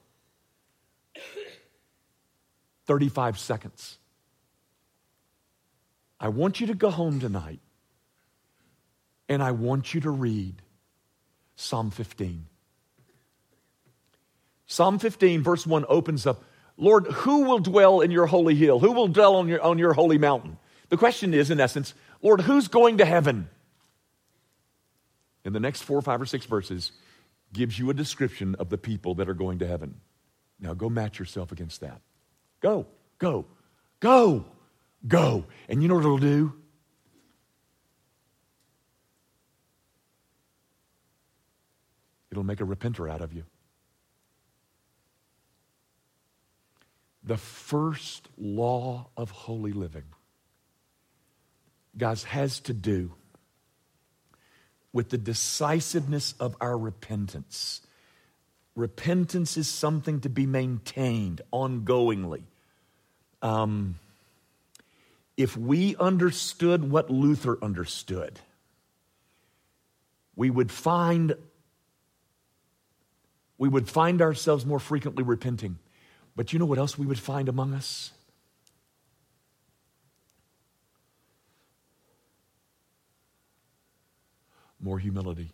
35 2.87 3.39
seconds. 3.39 3.99
I 6.19 6.29
want 6.29 6.61
you 6.61 6.67
to 6.69 6.75
go 6.75 6.91
home 6.91 7.21
tonight 7.21 7.61
and 9.29 9.43
I 9.43 9.53
want 9.53 9.95
you 9.95 10.01
to 10.01 10.11
read 10.11 10.63
Psalm 11.55 11.91
15. 11.91 12.47
Psalm 14.67 14.99
15, 14.99 15.43
verse 15.43 15.67
1 15.67 15.85
opens 15.89 16.27
up 16.27 16.43
Lord, 16.81 17.07
who 17.09 17.43
will 17.43 17.59
dwell 17.59 18.01
in 18.01 18.13
your 18.13 18.27
holy 18.27 18.55
hill? 18.55 18.79
Who 18.79 18.93
will 18.93 19.09
dwell 19.09 19.35
on 19.35 19.49
your, 19.49 19.61
on 19.61 19.79
your 19.79 19.95
holy 19.95 20.17
mountain? 20.17 20.59
The 20.91 20.97
question 20.97 21.35
is, 21.35 21.51
in 21.51 21.59
essence, 21.61 21.93
Lord, 22.23 22.41
who's 22.41 22.69
going 22.69 22.99
to 22.99 23.05
heaven? 23.05 23.51
In 25.49 25.55
the 25.55 25.61
next 25.61 25.81
four, 25.81 26.03
five, 26.03 26.21
or 26.21 26.27
six 26.27 26.45
verses, 26.45 26.93
gives 27.55 27.79
you 27.79 27.89
a 27.89 27.95
description 27.95 28.55
of 28.57 28.69
the 28.69 28.77
people 28.77 29.15
that 29.15 29.31
are 29.31 29.35
going 29.35 29.61
to 29.61 29.67
heaven. 29.67 29.95
Now 30.61 30.75
go 30.75 30.91
match 30.91 31.19
yourself 31.19 31.53
against 31.53 31.81
that. 31.81 32.03
Go, 32.61 32.87
go, 33.19 33.47
go, 33.99 34.45
go. 35.07 35.47
And 35.71 35.81
you 35.81 35.89
know 35.89 35.95
what 35.95 36.05
it'll 36.05 36.19
do? 36.19 36.53
It'll 42.31 42.45
make 42.45 42.61
a 42.61 42.65
repenter 42.65 43.11
out 43.11 43.23
of 43.23 43.33
you. 43.33 43.45
The 47.25 47.39
first 47.39 48.29
law 48.37 49.09
of 49.17 49.31
holy 49.31 49.73
living, 49.73 50.05
guys, 51.97 52.25
has 52.25 52.61
to 52.61 52.75
do 52.75 53.15
with 54.93 55.11
the 55.11 55.19
decisiveness 55.19 56.35
of 56.41 56.57
our 56.61 56.77
repentance. 56.77 57.83
Repentance 58.75 59.57
is 59.57 59.69
something 59.69 60.21
to 60.21 60.29
be 60.29 60.47
maintained 60.47 61.43
ongoingly. 61.53 62.43
Um, 63.43 63.97
if 65.37 65.57
we 65.57 65.95
understood 65.97 66.91
what 66.91 67.11
Luther 67.11 67.59
understood, 67.63 68.41
we 70.37 70.51
would 70.51 70.71
find 70.71 71.35
we 73.59 73.69
would 73.69 73.89
find 73.89 74.23
ourselves 74.23 74.65
more 74.65 74.79
frequently 74.79 75.25
repenting. 75.25 75.79
But 76.37 76.53
you 76.53 76.61
know 76.61 76.65
what 76.65 76.79
else 76.79 76.97
we 76.97 77.07
would 77.07 77.19
find 77.19 77.49
among 77.49 77.75
us? 77.75 78.13
More 84.81 84.99
humility. 84.99 85.53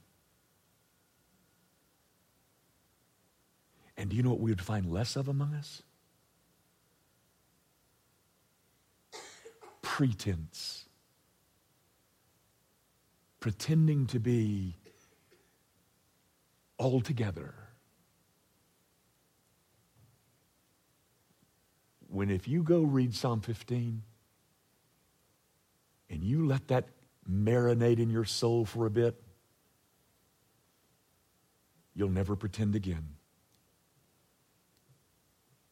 And 3.96 4.10
do 4.10 4.16
you 4.16 4.22
know 4.22 4.30
what 4.30 4.40
we 4.40 4.50
would 4.50 4.60
find 4.60 4.86
less 4.86 5.16
of 5.16 5.28
among 5.28 5.54
us? 5.54 5.82
Pretense. 9.82 10.86
Pretending 13.40 14.06
to 14.08 14.18
be 14.18 14.74
all 16.78 17.00
together. 17.00 17.54
When 22.08 22.30
if 22.30 22.48
you 22.48 22.62
go 22.62 22.82
read 22.82 23.14
Psalm 23.14 23.40
15 23.40 24.02
and 26.10 26.22
you 26.22 26.46
let 26.46 26.68
that 26.68 26.88
marinate 27.30 27.98
in 27.98 28.10
your 28.10 28.24
soul 28.24 28.64
for 28.64 28.86
a 28.86 28.90
bit, 28.90 29.20
you'll 31.94 32.10
never 32.10 32.36
pretend 32.36 32.74
again 32.74 33.08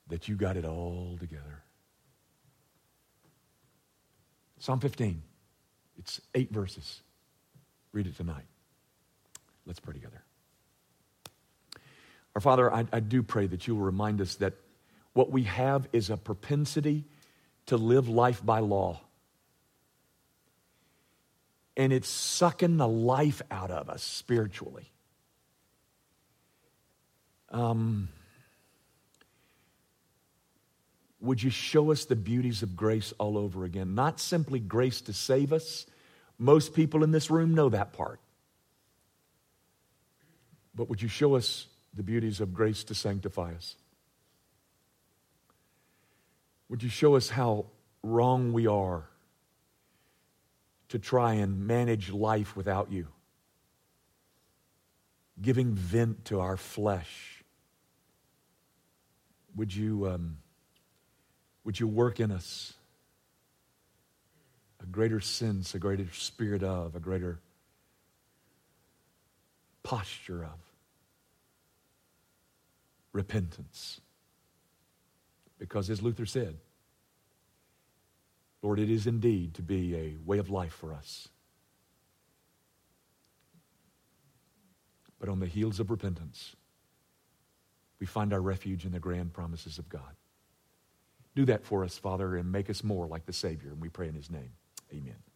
that 0.09 0.29
you 0.29 0.37
got 0.37 0.57
it 0.57 0.65
all 0.65 1.17
together. 1.19 1.63
Psalm 4.59 4.79
15. 4.79 5.23
It's 5.99 6.21
eight 6.35 6.53
verses. 6.53 7.01
Read 7.93 8.07
it 8.07 8.17
tonight. 8.17 8.45
Let's 9.67 9.81
pray 9.81 9.95
together. 9.95 10.23
Our 12.35 12.41
Father, 12.41 12.73
I, 12.73 12.87
I 12.93 13.01
do 13.01 13.23
pray 13.23 13.47
that 13.47 13.67
you 13.67 13.75
will 13.75 13.85
remind 13.85 14.21
us 14.21 14.37
that 14.37 14.55
what 15.13 15.31
we 15.31 15.45
have 15.45 15.89
is 15.93 16.11
a 16.11 16.17
propensity 16.17 17.05
to 17.67 17.77
live 17.77 18.09
life 18.09 18.45
by 18.45 18.61
law. 18.61 19.01
And 21.77 21.93
it's 21.93 22.09
sucking 22.09 22.77
the 22.77 22.89
life 22.89 23.41
out 23.51 23.71
of 23.71 23.89
us 23.89 24.03
spiritually. 24.03 24.91
Um, 27.51 28.09
would 31.21 31.43
you 31.43 31.51
show 31.51 31.93
us 31.93 32.05
the 32.05 32.17
beauties 32.17 32.63
of 32.63 32.77
grace 32.77 33.13
all 33.19 33.39
over 33.39 33.65
again? 33.65 33.95
Not 33.95 34.21
simply 34.21 34.59
grace 34.59 35.01
to 35.03 35.13
save 35.13 35.53
us. 35.53 35.87
Most 36.39 36.75
people 36.75 37.05
in 37.05 37.11
this 37.11 37.31
room 37.31 37.55
know 37.55 37.69
that 37.69 37.93
part. 37.93 38.21
But 40.75 40.89
would 40.89 41.01
you 41.01 41.09
show 41.09 41.37
us 41.37 41.67
the 41.95 42.03
beauties 42.03 42.41
of 42.41 42.55
grace 42.55 42.85
to 42.85 42.95
sanctify 42.95 43.55
us? 43.55 43.77
Would 46.69 46.83
you 46.83 46.89
show 46.89 47.17
us 47.17 47.29
how 47.29 47.67
wrong 48.03 48.53
we 48.53 48.67
are 48.67 49.05
to 50.93 50.99
try 50.99 51.33
and 51.33 51.67
manage 51.67 52.11
life 52.11 52.55
without 52.55 52.93
you? 52.93 53.09
Giving 55.41 55.75
vent 55.75 56.27
to 56.27 56.41
our 56.41 56.59
flesh. 56.59 57.43
Would 59.57 59.75
you, 59.75 60.07
um, 60.07 60.37
would 61.65 61.81
you 61.81 61.89
work 61.89 62.21
in 62.21 62.31
us 62.31 62.75
a 64.83 64.87
greater 64.87 65.19
sense, 65.19 65.75
a 65.75 65.79
greater 65.79 66.13
spirit 66.13 66.63
of, 66.63 66.95
a 66.95 67.01
greater 67.01 67.41
posture 69.83 70.45
of 70.45 70.61
repentance? 73.15 73.99
Because 75.59 75.89
as 75.89 76.03
Luther 76.03 76.27
said, 76.27 76.59
Lord, 78.63 78.79
it 78.79 78.91
is 78.91 79.07
indeed 79.07 79.55
to 79.55 79.63
be 79.63 79.97
a 79.97 80.17
way 80.25 80.39
of 80.39 80.49
life 80.49 80.73
for 80.73 80.95
us. 80.95 81.29
But 85.19 85.29
on 85.29 85.41
the 85.41 85.47
heels 85.47 85.81
of 85.81 85.91
repentance, 85.91 86.57
we 87.99 88.07
find 88.07 88.33
our 88.33 88.41
refuge 88.41 88.85
in 88.85 88.93
the 88.93 88.99
grand 88.99 89.33
promises 89.33 89.79
of 89.79 89.89
God. 89.89 90.17
Do 91.35 91.45
that 91.47 91.65
for 91.65 91.85
us, 91.85 91.99
Father, 91.99 92.37
and 92.37 92.51
make 92.51 92.69
us 92.69 92.85
more 92.85 93.07
like 93.07 93.27
the 93.27 93.33
Savior. 93.33 93.71
And 93.71 93.81
we 93.81 93.89
pray 93.89 94.09
in 94.09 94.15
His 94.15 94.31
name. 94.31 94.51
Amen. 94.93 95.32